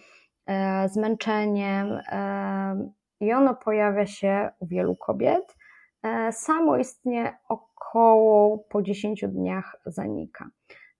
e, 0.47 0.89
zmęczeniem 0.89 2.01
e, 2.13 2.91
i 3.21 3.33
ono 3.33 3.55
pojawia 3.55 4.07
się 4.07 4.51
u 4.59 4.67
wielu 4.67 4.97
kobiet. 4.97 5.57
E, 6.03 6.33
samoistnie 6.33 7.39
około 7.49 8.59
po 8.59 8.83
10 8.83 9.25
dniach 9.29 9.77
zanika. 9.87 10.49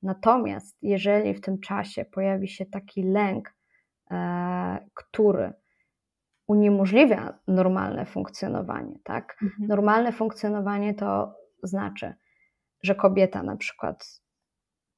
Natomiast 0.03 0.77
jeżeli 0.83 1.35
w 1.35 1.41
tym 1.41 1.61
czasie 1.61 2.05
pojawi 2.05 2.49
się 2.49 2.67
taki 2.67 3.03
lęk, 3.03 3.57
który 4.95 5.53
uniemożliwia 6.47 7.39
normalne 7.49 8.07
funkcjonowanie, 8.07 8.99
tak? 9.05 9.37
Mhm. 9.43 9.69
Normalne 9.69 10.13
funkcjonowanie 10.13 10.95
to 10.95 11.35
znaczy, 11.63 12.15
że 12.83 12.95
kobieta 12.95 13.43
na 13.43 13.57
przykład 13.57 14.21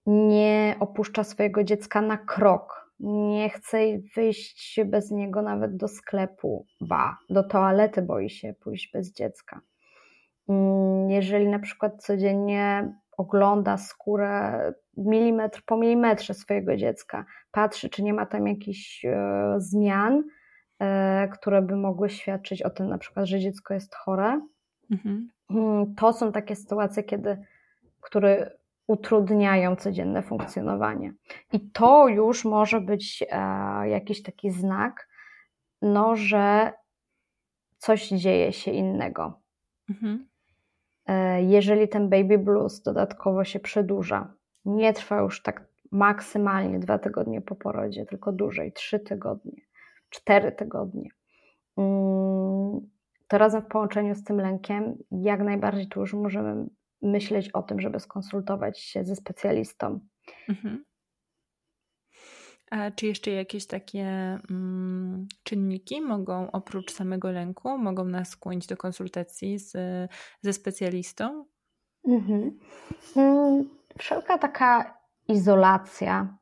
nie 0.07 0.77
opuszcza 0.81 1.25
swojego 1.25 1.65
dziecka 1.65 2.01
na 2.01 2.19
krok, 2.19 2.93
nie 3.01 3.51
chce 3.51 3.79
wyjść 4.17 4.81
bez 4.85 5.11
niego 5.11 5.43
nawet 5.43 5.77
do 5.77 5.89
sklepu, 5.89 6.67
ba, 6.81 7.19
do 7.31 7.43
toalety 7.43 8.03
boi 8.03 8.31
się 8.31 8.55
pójść 8.61 8.93
bez 8.93 9.13
dziecka. 9.13 9.61
Mm, 10.49 11.11
jeżeli 11.11 11.49
na 11.49 11.59
przykład 11.59 12.03
codziennie 12.03 12.93
ogląda 13.17 13.77
skórę 13.77 14.61
milimetr 14.97 15.63
po 15.67 15.77
milimetrze 15.77 16.35
swojego 16.35 16.77
dziecka, 16.77 17.25
patrzy, 17.51 17.89
czy 17.89 18.03
nie 18.03 18.15
ma 18.15 18.27
tam 18.27 18.47
jakichś 18.47 19.05
e, 19.05 19.55
zmian, 19.57 20.25
które 21.33 21.63
by 21.63 21.77
mogły 21.77 22.11
świadczyć 22.11 22.63
o 22.63 22.71
tym, 22.71 22.89
na 22.89 22.99
przykład, 22.99 23.27
że 23.27 23.41
dziecko 23.41 23.75
jest 23.75 23.95
chore. 23.95 24.41
Mhm. 24.91 25.29
Mm, 25.51 25.95
to 25.95 26.13
są 26.13 26.33
takie 26.33 26.57
sytuacje, 26.57 27.03
kiedy, 27.03 27.39
które 28.01 28.59
utrudniają 28.87 29.77
codzienne 29.77 30.23
funkcjonowanie. 30.23 31.13
I 31.53 31.61
to 31.61 32.09
już 32.09 32.45
może 32.45 32.81
być 32.81 33.25
e, 33.31 33.89
jakiś 33.89 34.23
taki 34.23 34.51
znak, 34.51 35.09
no, 35.83 36.17
że 36.17 36.73
coś 37.79 38.09
dzieje 38.09 38.53
się 38.53 38.71
innego. 38.71 39.41
Mhm. 39.91 40.29
E, 41.07 41.43
jeżeli 41.43 41.89
ten 41.89 42.09
baby 42.09 42.39
blues 42.39 42.83
dodatkowo 42.83 43.45
się 43.45 43.61
przedłuża, 43.61 44.35
nie 44.65 44.93
trwa 44.93 45.21
już 45.21 45.43
tak 45.43 45.69
maksymalnie 45.93 46.79
dwa 46.79 46.99
tygodnie 46.99 47.41
po 47.41 47.57
porodzie, 47.57 48.07
tylko 48.07 48.33
dłużej, 48.33 48.73
trzy 48.73 49.01
tygodnie, 49.01 49.63
cztery 50.11 50.53
tygodnie. 50.53 51.11
Mm, 51.77 52.81
to 53.29 53.39
razem 53.39 53.63
w 53.63 53.67
połączeniu 53.67 54.15
z 54.15 54.25
tym 54.25 54.41
lękiem, 54.41 54.99
jak 55.11 55.41
najbardziej 55.41 55.89
tu 55.89 56.01
już 56.01 56.15
możemy 56.15 56.67
myśleć 57.03 57.51
o 57.51 57.63
tym, 57.63 57.81
żeby 57.81 58.01
skonsultować 58.01 58.81
się 58.81 59.05
ze 59.05 59.17
specjalistą. 59.17 60.01
Mhm. 60.49 60.85
A 62.71 62.91
czy 62.91 63.07
jeszcze 63.07 63.31
jakieś 63.31 63.67
takie 63.67 64.07
mm, 64.51 65.29
czynniki 65.43 66.01
mogą, 66.01 66.51
oprócz 66.51 66.93
samego 66.93 67.31
lęku, 67.31 67.79
mogą 67.79 68.05
nas 68.05 68.29
skłonić 68.29 68.67
do 68.67 68.77
konsultacji 68.77 69.59
z, 69.59 69.73
ze 70.43 70.53
specjalistą? 70.53 71.45
Mhm. 72.09 72.59
Mm, 73.17 73.69
wszelka 73.99 74.39
taka 74.39 74.99
izolacja, 75.29 76.39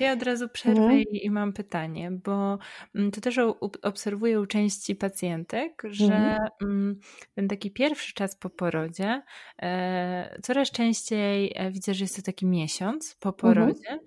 ja 0.00 0.12
od 0.12 0.22
razu 0.22 0.48
przerwę 0.48 0.82
mhm. 0.82 1.04
i 1.12 1.30
mam 1.30 1.52
pytanie, 1.52 2.10
bo 2.10 2.58
mm, 2.94 3.10
to 3.10 3.20
też 3.20 3.38
obserwuję 3.82 4.40
u 4.40 4.46
części 4.46 4.96
pacjentek, 4.96 5.82
że 5.90 6.04
mhm. 6.04 6.48
Mm, 6.62 7.00
ten 7.34 7.48
taki 7.48 7.70
pierwszy 7.70 8.14
czas 8.14 8.36
po 8.36 8.50
porodzie, 8.50 9.22
e, 9.62 10.40
coraz 10.42 10.70
częściej 10.70 11.52
e, 11.56 11.70
widzę, 11.70 11.94
że 11.94 12.04
jest 12.04 12.16
to 12.16 12.22
taki 12.22 12.46
miesiąc 12.46 13.16
po 13.20 13.28
mhm. 13.28 13.54
porodzie, 13.54 13.98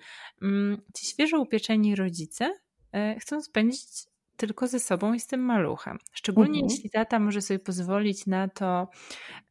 mhm. 0.41 0.81
ci 0.95 1.05
świeżo 1.05 1.39
upieczeni 1.39 1.95
rodzice 1.95 2.53
e, 2.93 3.15
chcą 3.19 3.41
spędzić 3.41 4.12
tylko 4.47 4.67
ze 4.67 4.79
sobą 4.79 5.13
i 5.13 5.19
z 5.19 5.27
tym 5.27 5.41
maluchem. 5.41 5.97
Szczególnie 6.13 6.59
mhm. 6.59 6.67
jeśli 6.69 6.89
tata 6.89 7.19
może 7.19 7.41
sobie 7.41 7.59
pozwolić 7.59 8.25
na 8.25 8.47
to, 8.47 8.87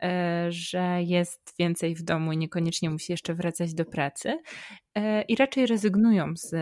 e, 0.03 0.47
że 0.49 1.03
jest 1.03 1.55
więcej 1.59 1.95
w 1.95 2.03
domu 2.03 2.33
i 2.33 2.39
niekoniecznie 2.39 2.91
musi 2.91 3.13
jeszcze 3.13 3.35
wracać 3.35 3.75
do 3.75 3.85
pracy. 3.85 4.39
E, 4.95 5.23
I 5.23 5.37
raczej 5.37 5.67
rezygnują 5.67 6.33
z 6.37 6.55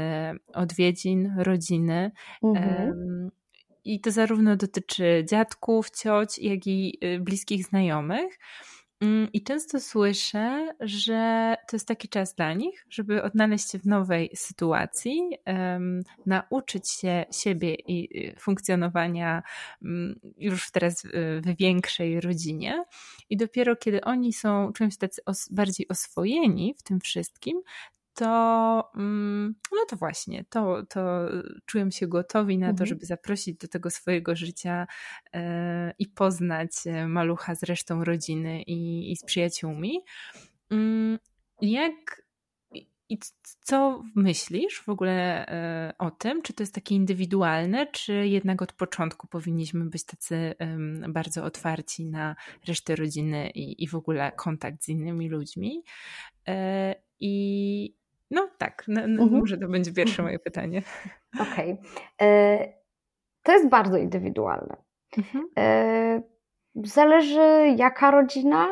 odwiedzin 0.55 1.35
rodziny. 1.39 2.11
Mhm. 2.45 3.31
I 3.85 4.01
to 4.01 4.11
zarówno 4.11 4.57
dotyczy 4.57 5.25
dziadków, 5.31 5.91
cioć, 5.91 6.39
jak 6.39 6.67
i 6.67 6.99
y, 7.05 7.21
bliskich 7.21 7.67
znajomych. 7.67 8.39
Mm, 9.03 9.29
I 9.33 9.43
często 9.43 9.81
słyszę, 9.81 10.75
że 10.81 11.57
to 11.69 11.77
jest 11.77 11.89
taki 11.89 12.09
czas 12.09 12.35
dla 12.35 12.53
nich, 12.53 12.87
żeby 12.91 13.23
odnaleźć 13.23 13.71
się 13.71 13.79
w 13.79 13.87
nowej 13.87 14.31
sytuacji, 14.35 15.21
um, 15.47 16.03
nauczyć 16.27 16.91
się 16.91 17.25
siebie 17.33 17.75
i 17.75 18.29
y, 18.29 18.41
funkcjonowania 18.41 19.43
um, 19.83 20.21
już 20.39 20.71
teraz 20.71 21.03
w 21.45 21.57
większej 21.59 22.21
rodzinie. 22.21 22.85
I 23.31 23.37
dopiero 23.37 23.77
kiedy 23.77 24.01
oni 24.01 24.33
są 24.33 24.73
czymś 24.73 24.97
tacy 24.97 25.23
os 25.27 25.49
bardziej 25.49 25.89
oswojeni 25.89 26.75
w 26.79 26.83
tym 26.83 27.01
wszystkim, 27.01 27.63
to 28.21 28.91
mm, 28.97 29.55
no 29.73 29.85
to 29.89 29.97
właśnie, 29.97 30.45
to, 30.45 30.83
to 30.87 31.29
czują 31.67 31.91
się 31.91 32.07
gotowi 32.07 32.59
na 32.59 32.67
to, 32.67 32.71
Mhm. 32.71 32.87
żeby 32.87 33.07
zaprosić 33.07 33.57
do 33.57 33.69
tego 33.69 33.91
swojego 33.91 34.37
życia 34.37 34.87
e, 35.35 35.95
i 35.99 36.07
poznać 36.07 36.71
e, 36.87 37.09
malucha 37.09 37.55
z 37.55 37.63
resztą 37.63 38.05
rodziny 38.05 38.63
i, 38.63 39.13
i 39.13 39.17
z 39.17 39.25
przyjaciółmi. 39.25 40.01
Mm, 40.71 41.19
Jak 41.61 42.23
i 43.09 43.19
co 43.61 44.03
myślisz 44.15 44.81
w 44.83 44.89
ogóle 44.89 45.47
e, 45.47 45.93
o 45.99 46.11
tym? 46.11 46.43
Czy 46.43 46.53
to 46.53 46.63
jest 46.63 46.75
takie 46.75 46.95
indywidualne, 46.95 47.87
czy 47.87 48.13
jednak 48.13 48.63
od 48.63 48.73
początku 48.73 49.27
powinniśmy 49.27 49.85
być 49.85 50.05
tacy 50.05 50.55
bardzo 51.09 51.45
otwarci 51.45 52.07
na 52.07 52.37
resztę 52.67 52.97
rodziny 52.97 53.51
i, 53.51 53.85
i 53.85 53.89
w 53.89 53.95
ogóle 53.95 54.33
kontakt 54.37 54.85
z 54.85 54.89
innymi 54.89 55.29
ludźmi? 55.29 55.83
I 57.21 57.95
no 58.31 58.49
tak, 58.59 58.85
no, 58.89 59.01
no 59.09 59.23
mhm. 59.23 59.41
może 59.41 59.59
to 59.59 59.69
będzie 59.69 59.93
pierwsze 59.93 60.23
moje 60.23 60.39
pytanie. 60.39 60.83
Okej. 61.41 61.73
Okay. 61.73 62.29
E, 62.29 62.73
to 63.43 63.53
jest 63.53 63.69
bardzo 63.69 63.97
indywidualne. 63.97 64.77
Mhm. 65.19 65.49
Zależy 66.75 67.75
jaka 67.77 68.11
rodzina, 68.11 68.69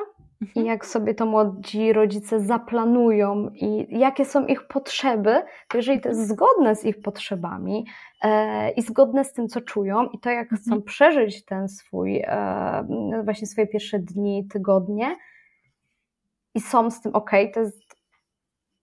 i 0.54 0.64
jak 0.64 0.86
sobie 0.86 1.14
to 1.14 1.26
młodzi 1.26 1.92
rodzice 1.92 2.40
zaplanują 2.40 3.50
i 3.54 3.98
jakie 3.98 4.24
są 4.24 4.46
ich 4.46 4.66
potrzeby, 4.66 5.42
to 5.68 5.76
jeżeli 5.76 6.00
to 6.00 6.08
jest 6.08 6.28
zgodne 6.28 6.76
z 6.76 6.84
ich 6.84 7.00
potrzebami 7.00 7.86
e, 8.22 8.70
i 8.70 8.82
zgodne 8.82 9.24
z 9.24 9.32
tym, 9.32 9.48
co 9.48 9.60
czują 9.60 10.08
i 10.08 10.18
to, 10.18 10.30
jak 10.30 10.48
chcą 10.48 10.72
mhm. 10.72 10.82
przeżyć 10.82 11.44
ten 11.44 11.68
swój, 11.68 12.22
e, 12.26 13.22
właśnie 13.24 13.46
swoje 13.46 13.66
pierwsze 13.66 13.98
dni, 13.98 14.48
tygodnie 14.52 15.16
i 16.54 16.60
są 16.60 16.90
z 16.90 17.00
tym 17.00 17.14
ok, 17.14 17.30
to 17.54 17.60
jest 17.60 17.87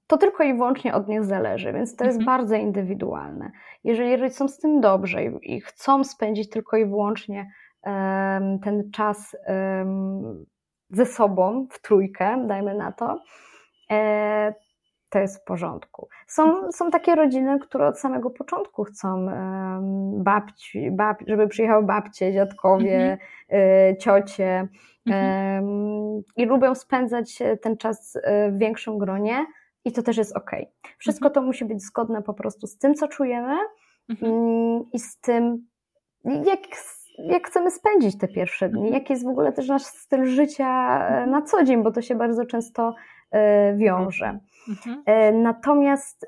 to 0.08 0.18
tylko 0.18 0.44
i 0.44 0.54
wyłącznie 0.54 0.94
od 0.94 1.08
nich 1.08 1.24
zależy, 1.24 1.74
więc 1.74 1.96
to 1.96 2.06
jest 2.06 2.20
mhm. 2.20 2.38
bardzo 2.38 2.56
indywidualne. 2.56 3.52
Jeżeli 3.84 4.30
są 4.30 4.48
z 4.48 4.58
tym 4.58 4.82
dobrze 4.82 5.24
i, 5.26 5.56
i 5.56 5.62
chcą 5.62 6.04
spędzić 6.04 6.50
tylko 6.50 6.78
i 6.78 6.86
wyłącznie 6.86 7.52
um, 7.84 8.60
ten 8.60 8.92
czas 8.92 9.38
um, 9.48 10.46
ze 10.90 11.06
sobą 11.06 11.68
w 11.72 11.82
trójkę, 11.82 12.48
dajmy 12.48 12.76
na 12.76 12.92
to, 12.92 13.20
e, 13.92 14.54
to 15.10 15.20
jest 15.20 15.42
w 15.42 15.44
porządku. 15.44 16.08
Są, 16.28 16.72
są 16.72 16.92
takie 16.92 17.16
rodziny, 17.16 17.60
które 17.60 17.88
od 17.88 18.00
samego 18.00 18.30
początku 18.30 18.84
chcą 18.84 19.28
babci, 20.18 20.92
bab, 20.92 21.18
żeby 21.28 21.48
przyjechały 21.48 21.86
babcie, 21.86 22.34
dziadkowie, 22.34 23.18
mhm. 23.50 23.98
ciocie 23.98 24.68
mhm. 25.08 25.66
i 26.36 26.46
lubią 26.46 26.76
spędzać 26.76 27.40
ten 27.62 27.78
czas 27.78 28.20
e, 28.24 28.52
w 28.52 28.58
większym 28.58 28.98
gronie 28.98 29.46
i 29.86 29.92
to 29.92 30.04
też 30.04 30.18
jest 30.18 30.38
ok. 30.38 30.52
Wszystko 30.98 31.28
mhm. 31.28 31.34
to 31.34 31.48
musi 31.48 31.66
być 31.66 31.84
zgodne 31.84 32.22
po 32.22 32.34
prostu 32.34 32.68
z 32.68 32.78
tym, 32.78 32.96
co 32.96 33.08
czujemy 33.08 33.58
mhm. 34.10 34.34
Mm, 34.34 34.84
i 34.94 35.00
z 35.00 35.20
tym, 35.20 35.68
jak 36.24 36.60
jak 37.18 37.48
chcemy 37.48 37.72
spędzić 37.72 38.18
te 38.18 38.28
pierwsze 38.28 38.70
dni, 38.70 38.92
jaki 38.92 39.14
jest 39.14 39.26
w 39.26 39.30
ogóle 39.30 39.54
też 39.54 39.68
nasz 39.68 39.84
styl 39.84 40.26
życia 40.26 41.00
e, 41.08 41.28
na 41.28 41.42
co 41.42 41.64
dzień, 41.64 41.84
bo 41.84 41.92
to 41.92 42.02
się 42.02 42.16
bardzo 42.16 42.46
często 42.46 42.96
e, 43.32 43.76
wiąże. 43.78 44.40
Mhm. 44.70 45.04
E, 45.06 45.32
natomiast 45.32 46.28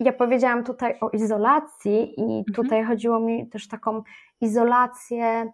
ja 0.00 0.12
powiedziałam 0.12 0.64
tutaj 0.64 0.98
o 1.00 1.10
izolacji, 1.10 2.20
i 2.20 2.22
mhm. 2.22 2.44
tutaj 2.44 2.78
mhm. 2.78 2.86
chodziło 2.86 3.20
mi 3.20 3.48
też 3.48 3.68
taką 3.68 4.02
izolację, 4.40 5.52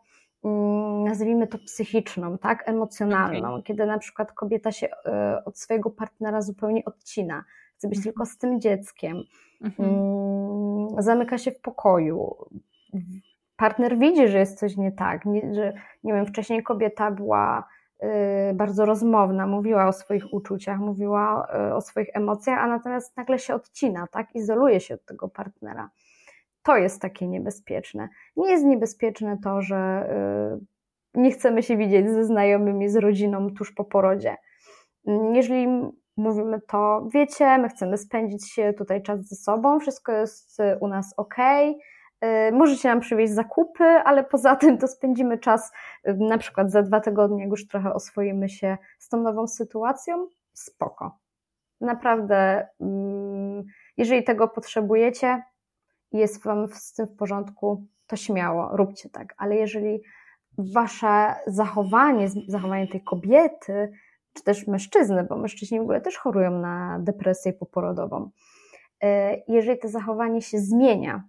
nazwijmy 1.04 1.46
to 1.46 1.58
psychiczną, 1.58 2.38
tak, 2.38 2.68
emocjonalną, 2.68 3.48
okay. 3.48 3.62
kiedy 3.62 3.86
na 3.86 3.98
przykład 3.98 4.32
kobieta 4.32 4.72
się 4.72 4.88
od 5.44 5.58
swojego 5.58 5.90
partnera 5.90 6.42
zupełnie 6.42 6.84
odcina, 6.84 7.44
chce 7.76 7.88
być 7.88 7.98
mhm. 7.98 8.12
tylko 8.12 8.26
z 8.26 8.38
tym 8.38 8.60
dzieckiem, 8.60 9.22
mhm. 9.64 9.88
Mm, 9.88 11.02
zamyka 11.02 11.38
się 11.38 11.50
w 11.50 11.60
pokoju, 11.60 12.36
partner 13.56 13.98
widzi, 13.98 14.28
że 14.28 14.38
jest 14.38 14.58
coś 14.58 14.76
nie 14.76 14.92
tak, 14.92 15.24
nie, 15.24 15.54
że 15.54 15.72
nie 16.04 16.12
wiem, 16.12 16.26
wcześniej 16.26 16.62
kobieta 16.62 17.10
była 17.10 17.68
y, 18.02 18.06
bardzo 18.54 18.84
rozmowna, 18.84 19.46
mówiła 19.46 19.88
o 19.88 19.92
swoich 19.92 20.32
uczuciach, 20.32 20.78
mówiła 20.78 21.48
y, 21.70 21.74
o 21.74 21.80
swoich 21.80 22.16
emocjach, 22.16 22.58
a 22.58 22.66
natomiast 22.66 23.16
nagle 23.16 23.38
się 23.38 23.54
odcina, 23.54 24.06
tak, 24.06 24.34
izoluje 24.34 24.80
się 24.80 24.94
od 24.94 25.04
tego 25.04 25.28
partnera. 25.28 25.90
To 26.62 26.76
jest 26.76 27.02
takie 27.02 27.28
niebezpieczne. 27.28 28.08
Nie 28.36 28.50
jest 28.50 28.64
niebezpieczne 28.64 29.38
to, 29.44 29.62
że 29.62 30.10
y, 31.14 31.20
nie 31.20 31.30
chcemy 31.30 31.62
się 31.62 31.76
widzieć 31.76 32.10
ze 32.10 32.24
znajomymi, 32.24 32.88
z 32.88 32.96
rodziną 32.96 33.54
tuż 33.54 33.72
po 33.72 33.84
porodzie. 33.84 34.36
Jeżeli 35.32 35.68
mówimy 36.16 36.60
to, 36.68 37.08
wiecie, 37.14 37.58
my 37.58 37.68
chcemy 37.68 37.98
spędzić 37.98 38.56
tutaj 38.78 39.02
czas 39.02 39.28
ze 39.28 39.36
sobą, 39.36 39.80
wszystko 39.80 40.12
jest 40.12 40.58
u 40.80 40.88
nas 40.88 41.14
ok, 41.16 41.36
możecie 42.52 42.88
nam 42.88 43.00
przywieźć 43.00 43.32
zakupy, 43.32 43.84
ale 43.84 44.24
poza 44.24 44.56
tym 44.62 44.78
to 44.78 44.88
spędzimy 44.88 45.38
czas 45.38 45.72
y, 46.08 46.14
na 46.14 46.38
przykład 46.38 46.70
za 46.70 46.82
dwa 46.82 47.00
tygodnie, 47.00 47.42
jak 47.42 47.50
już 47.50 47.66
trochę 47.66 47.94
oswoimy 47.94 48.48
się 48.48 48.78
z 48.98 49.08
tą 49.08 49.16
nową 49.16 49.46
sytuacją. 49.46 50.26
Spoko. 50.52 51.18
Naprawdę, 51.80 52.68
mm, 52.80 53.64
jeżeli 53.96 54.24
tego 54.24 54.48
potrzebujecie 54.48 55.42
jest 56.12 56.44
Wam 56.44 56.68
z 56.68 56.92
tym 56.92 57.06
w 57.06 57.16
porządku, 57.16 57.86
to 58.06 58.16
śmiało, 58.16 58.76
róbcie 58.76 59.08
tak. 59.10 59.34
Ale 59.36 59.56
jeżeli 59.56 60.02
Wasze 60.58 61.34
zachowanie, 61.46 62.28
zachowanie 62.48 62.88
tej 62.88 63.02
kobiety, 63.02 63.92
czy 64.32 64.42
też 64.42 64.66
mężczyzny, 64.66 65.24
bo 65.24 65.36
mężczyźni 65.36 65.78
w 65.78 65.82
ogóle 65.82 66.00
też 66.00 66.16
chorują 66.16 66.50
na 66.50 66.98
depresję 67.00 67.52
poporodową, 67.52 68.30
y, 69.04 69.08
jeżeli 69.48 69.78
to 69.78 69.88
zachowanie 69.88 70.42
się 70.42 70.58
zmienia, 70.58 71.24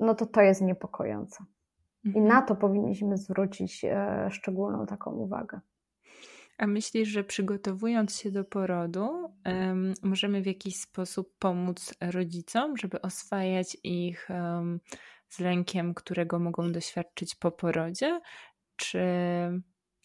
no 0.00 0.14
to 0.14 0.26
to 0.26 0.40
jest 0.40 0.62
niepokojące. 0.62 1.44
I 2.04 2.08
mhm. 2.08 2.26
na 2.26 2.42
to 2.42 2.56
powinniśmy 2.56 3.16
zwrócić 3.16 3.84
e, 3.84 4.28
szczególną 4.30 4.86
taką 4.86 5.10
uwagę. 5.10 5.60
A 6.58 6.66
myślisz, 6.66 7.08
że 7.08 7.24
przygotowując 7.24 8.18
się 8.20 8.30
do 8.30 8.44
porodu, 8.44 9.34
um, 9.46 9.94
możemy 10.02 10.42
w 10.42 10.46
jakiś 10.46 10.76
sposób 10.76 11.34
pomóc 11.38 11.94
rodzicom, 12.00 12.76
żeby 12.76 13.00
oswajać 13.00 13.76
ich 13.84 14.28
um, 14.30 14.80
z 15.28 15.40
lękiem, 15.40 15.94
którego 15.94 16.38
mogą 16.38 16.72
doświadczyć 16.72 17.34
po 17.34 17.50
porodzie? 17.50 18.20
Czy 18.76 19.00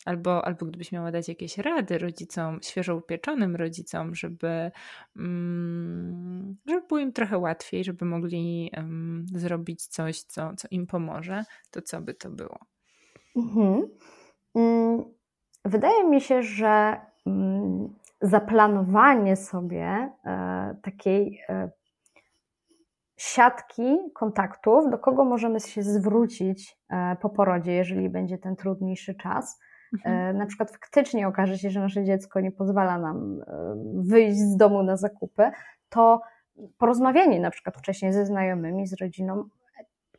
Albo, 0.06 0.46
albo 0.46 0.66
gdybyś 0.66 0.92
miała 0.92 1.12
dać 1.12 1.28
jakieś 1.28 1.58
rady 1.58 1.98
rodzicom, 1.98 2.60
świeżo 2.64 2.96
upieczonym 2.96 3.56
rodzicom, 3.56 4.16
żeby, 4.16 4.72
mm, 5.16 6.58
żeby 6.68 6.88
było 6.88 7.00
im 7.00 7.14
trochę 7.14 7.38
łatwiej, 7.38 7.84
żeby 7.84 8.06
mogli 8.06 8.72
um, 8.78 9.26
zrobić 9.36 9.86
coś, 9.86 10.22
co, 10.22 10.56
co 10.58 10.68
im 10.72 10.88
pomoże, 10.88 11.44
to 11.72 11.82
co 11.82 12.02
by 12.02 12.14
to 12.14 12.30
było? 12.30 12.60
Mhm. 13.36 13.88
Mm, 14.56 15.04
wydaje 15.65 16.04
mi 16.04 16.21
się, 16.21 16.43
że 16.43 17.02
mm, 17.28 17.93
zaplanowanie 18.21 19.36
sobie 19.36 20.12
e, 20.26 20.76
takiej 20.82 21.41
e, 21.50 21.69
siatki 23.17 23.97
kontaktów, 24.13 24.89
do 24.91 24.97
kogo 24.97 25.26
możemy 25.26 25.60
się 25.60 25.84
zwrócić 25.84 26.78
e, 26.89 27.15
po 27.21 27.30
porodzie, 27.30 27.71
jeżeli 27.71 28.10
będzie 28.10 28.38
ten 28.38 28.56
trudniejszy 28.56 29.15
czas, 29.15 29.60
Mhm. 29.93 30.38
Na 30.38 30.45
przykład 30.45 30.71
faktycznie 30.71 31.28
okaże 31.28 31.58
się, 31.58 31.69
że 31.69 31.80
nasze 31.80 32.04
dziecko 32.04 32.39
nie 32.39 32.52
pozwala 32.52 32.97
nam 32.97 33.41
wyjść 33.93 34.38
z 34.38 34.58
domu 34.58 34.84
na 34.84 34.97
zakupy, 34.97 35.52
to 35.89 36.21
porozmawianie 36.78 37.39
na 37.39 37.52
przykład 37.52 37.78
wcześniej 37.78 38.13
ze 38.13 38.26
znajomymi, 38.26 38.88
z 38.88 38.93
rodziną, 39.02 39.43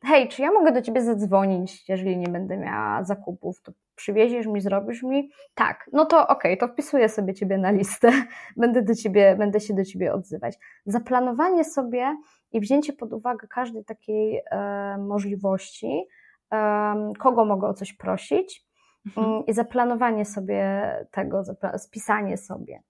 hej, 0.05 0.29
czy 0.29 0.43
ja 0.43 0.53
mogę 0.53 0.73
do 0.73 0.83
ciebie 0.83 1.03
zadzwonić, 1.03 1.89
jeżeli 1.89 2.17
nie 2.17 2.29
będę 2.29 2.57
miała 2.57 3.05
zakupów, 3.05 3.63
to 3.63 3.73
przywieziesz 4.03 4.47
mi, 4.47 4.61
zrobisz 4.61 5.03
mi? 5.03 5.31
Tak, 5.55 5.91
no 5.93 6.05
to 6.05 6.29
okej, 6.29 6.53
okay, 6.53 6.57
to 6.57 6.73
wpisuję 6.73 7.09
sobie 7.09 7.35
ciebie 7.35 7.59
na 7.59 7.71
listę, 7.71 8.13
będę, 8.57 8.83
do 8.83 8.95
ciebie, 8.95 9.37
będę 9.39 9.61
się 9.61 9.75
do 9.75 9.85
ciebie 9.85 10.13
odzywać. 10.13 10.59
Zaplanowanie 10.87 11.65
sobie 11.65 12.17
i 12.53 12.61
wzięcie 12.61 12.93
pod 12.93 13.13
uwagę 13.13 13.49
każdej 13.49 13.85
takiej 13.85 14.43
e, 14.51 14.99
możliwości, 14.99 16.05
e, 16.53 17.13
kogo 17.19 17.45
mogę 17.45 17.69
o 17.69 17.75
coś 17.75 17.93
prosić, 17.93 18.67
Mhm. 19.07 19.27
Mm, 19.27 19.47
I 19.47 19.53
zaplanowanie 19.53 20.25
sobie 20.25 20.83
tego, 21.11 21.43
spisanie 21.79 22.37
sobie. 22.37 22.83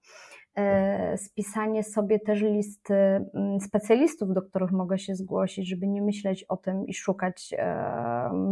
E, 0.55 1.17
spisanie 1.17 1.83
sobie 1.83 2.19
też 2.19 2.41
listy 2.41 2.93
mm, 2.93 3.59
specjalistów, 3.59 4.33
do 4.33 4.41
których 4.41 4.71
mogę 4.71 4.97
się 4.97 5.15
zgłosić, 5.15 5.69
żeby 5.69 5.87
nie 5.87 6.01
myśleć 6.01 6.43
o 6.43 6.57
tym 6.57 6.87
i 6.87 6.93
szukać 6.93 7.53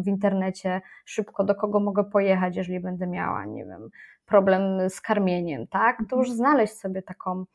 w 0.04 0.08
internecie 0.08 0.82
szybko, 1.06 1.44
do 1.44 1.56
kogo 1.56 1.80
mogę 1.80 2.04
pojechać, 2.04 2.56
jeżeli 2.56 2.80
będę 2.80 3.08
miała, 3.08 3.46
nie 3.46 3.66
wiem, 3.66 3.90
problem 4.26 4.90
z 4.90 5.02
karmieniem, 5.02 5.68
tak? 5.68 5.98
To 6.10 6.16
już 6.16 6.30
mhm. 6.30 6.38
znaleźć 6.38 6.74
sobie 6.74 7.02
taką, 7.02 7.46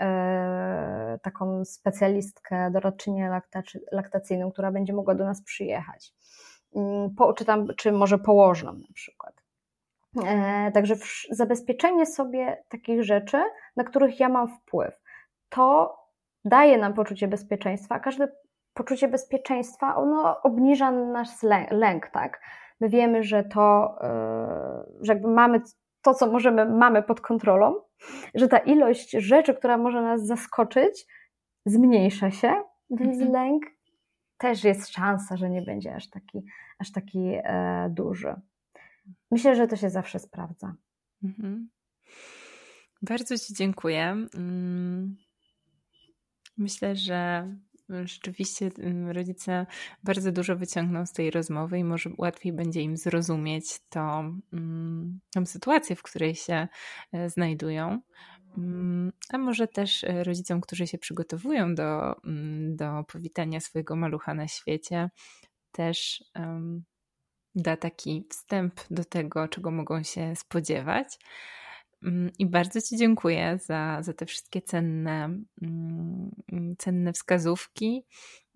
e, 0.00 1.18
taką 1.22 1.64
specjalistkę, 1.64 2.70
doradczynię 2.70 3.40
laktacyjną, 3.92 4.52
która 4.52 4.72
będzie 4.72 4.92
mogła 4.92 5.14
do 5.14 5.24
nas 5.24 5.42
przyjechać. 5.42 6.14
Mm, 6.76 7.14
po, 7.14 7.32
czy, 7.32 7.44
tam, 7.44 7.66
czy 7.76 7.92
może 7.92 8.18
położną 8.18 8.72
na 8.72 8.94
przykład. 8.94 9.47
E, 10.26 10.70
także 10.72 10.94
zabezpieczenie 11.30 12.06
sobie 12.06 12.64
takich 12.68 13.04
rzeczy, 13.04 13.42
na 13.76 13.84
których 13.84 14.20
ja 14.20 14.28
mam 14.28 14.48
wpływ, 14.48 14.94
to 15.48 15.98
daje 16.44 16.78
nam 16.78 16.94
poczucie 16.94 17.28
bezpieczeństwa, 17.28 17.94
a 17.94 18.00
każde 18.00 18.28
poczucie 18.74 19.08
bezpieczeństwa, 19.08 19.96
ono 19.96 20.42
obniża 20.42 20.90
nasz 20.90 21.28
lęk, 21.70 22.06
tak? 22.06 22.40
My 22.80 22.88
wiemy, 22.88 23.22
że 23.22 23.44
to, 23.44 23.96
e, 24.00 24.84
że 25.00 25.12
jakby 25.12 25.28
mamy 25.28 25.60
to, 26.02 26.14
co 26.14 26.32
możemy, 26.32 26.66
mamy 26.66 27.02
pod 27.02 27.20
kontrolą, 27.20 27.74
że 28.34 28.48
ta 28.48 28.58
ilość 28.58 29.10
rzeczy, 29.10 29.54
która 29.54 29.78
może 29.78 30.02
nas 30.02 30.26
zaskoczyć, 30.26 31.06
zmniejsza 31.66 32.30
się, 32.30 32.54
więc 32.90 33.20
mhm. 33.20 33.32
lęk 33.32 33.62
też 34.38 34.64
jest 34.64 34.88
szansa, 34.88 35.36
że 35.36 35.50
nie 35.50 35.62
będzie 35.62 35.94
aż 35.94 36.10
taki, 36.10 36.44
aż 36.78 36.92
taki 36.92 37.32
e, 37.44 37.88
duży. 37.90 38.34
Myślę, 39.30 39.56
że 39.56 39.66
to 39.66 39.76
się 39.76 39.90
zawsze 39.90 40.18
sprawdza. 40.18 40.74
Mhm. 41.22 41.68
Bardzo 43.02 43.38
Ci 43.38 43.54
dziękuję. 43.54 44.26
Mm, 44.34 45.16
myślę, 46.56 46.96
że 46.96 47.48
rzeczywiście 48.04 48.70
mm, 48.78 49.10
rodzice 49.10 49.66
bardzo 50.04 50.32
dużo 50.32 50.56
wyciągną 50.56 51.06
z 51.06 51.12
tej 51.12 51.30
rozmowy 51.30 51.78
i 51.78 51.84
może 51.84 52.10
łatwiej 52.18 52.52
będzie 52.52 52.80
im 52.80 52.96
zrozumieć 52.96 53.80
to, 53.88 54.24
mm, 54.52 55.20
tą 55.34 55.46
sytuację, 55.46 55.96
w 55.96 56.02
której 56.02 56.34
się 56.34 56.68
e, 57.12 57.30
znajdują. 57.30 58.00
A 59.32 59.38
może 59.38 59.68
też 59.68 60.04
e, 60.04 60.24
rodzicom, 60.24 60.60
którzy 60.60 60.86
się 60.86 60.98
przygotowują 60.98 61.74
do, 61.74 62.14
do 62.68 63.04
powitania 63.12 63.60
swojego 63.60 63.96
malucha 63.96 64.34
na 64.34 64.48
świecie, 64.48 65.10
też 65.72 66.24
um, 66.36 66.84
da 67.62 67.76
taki 67.76 68.26
wstęp 68.30 68.74
do 68.90 69.04
tego, 69.04 69.48
czego 69.48 69.70
mogą 69.70 70.02
się 70.02 70.36
spodziewać. 70.36 71.18
Mm, 72.02 72.30
I 72.38 72.46
bardzo 72.46 72.80
Ci 72.80 72.96
dziękuję 72.96 73.58
za, 73.62 73.98
za 74.02 74.12
te 74.12 74.26
wszystkie 74.26 74.62
cenne, 74.62 75.24
mm, 75.62 76.30
cenne 76.78 77.12
wskazówki, 77.12 78.06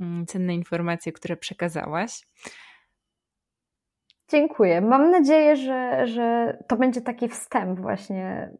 mm, 0.01 0.27
cenne 0.27 0.55
informacje, 0.55 1.13
które 1.13 1.37
przekazałaś. 1.37 2.27
Dziękuję. 4.29 4.81
Mam 4.81 5.11
nadzieję, 5.11 5.57
że, 5.57 6.07
że 6.07 6.57
to 6.69 6.77
będzie 6.77 7.01
taki 7.01 7.29
wstęp, 7.29 7.81
właśnie, 7.81 8.51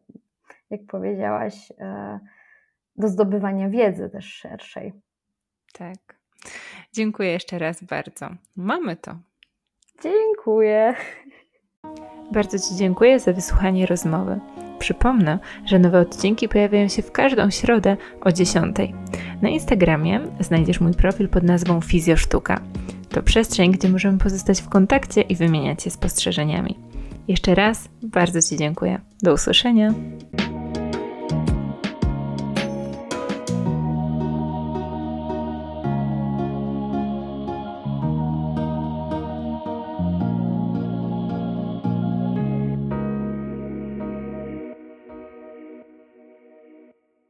jak 0.69 0.81
powiedziałaś, 0.87 1.71
e, 1.79 2.19
do 2.95 3.07
zdobywania 3.07 3.69
wiedzy 3.69 4.09
też 4.09 4.25
szerszej. 4.25 4.93
Tak. 5.73 6.19
Dziękuję 6.93 7.31
jeszcze 7.31 7.59
raz 7.59 7.83
bardzo. 7.83 8.29
Mamy 8.55 8.95
to. 8.95 9.19
Dziękuję. 10.03 10.93
Bardzo 12.31 12.59
Ci 12.59 12.75
dziękuję 12.75 13.19
za 13.19 13.33
wysłuchanie 13.33 13.85
rozmowy. 13.85 14.39
Przypomnę, 14.79 15.39
że 15.65 15.79
nowe 15.79 15.99
odcinki 15.99 16.49
pojawiają 16.49 16.87
się 16.87 17.01
w 17.01 17.11
każdą 17.11 17.49
środę 17.49 17.97
o 18.21 18.31
10. 18.31 18.75
Na 19.41 19.49
Instagramie 19.49 20.19
znajdziesz 20.39 20.81
mój 20.81 20.93
profil 20.93 21.29
pod 21.29 21.43
nazwą 21.43 21.81
Fizjosztuka. 21.81 22.61
To 23.09 23.23
przestrzeń, 23.23 23.71
gdzie 23.71 23.89
możemy 23.89 24.17
pozostać 24.17 24.61
w 24.61 24.69
kontakcie 24.69 25.21
i 25.21 25.35
wymieniać 25.35 25.83
się 25.83 25.89
spostrzeżeniami. 25.89 26.79
Jeszcze 27.27 27.55
raz 27.55 27.89
bardzo 28.03 28.41
Ci 28.41 28.57
dziękuję. 28.57 28.99
Do 29.21 29.33
usłyszenia. 29.33 29.93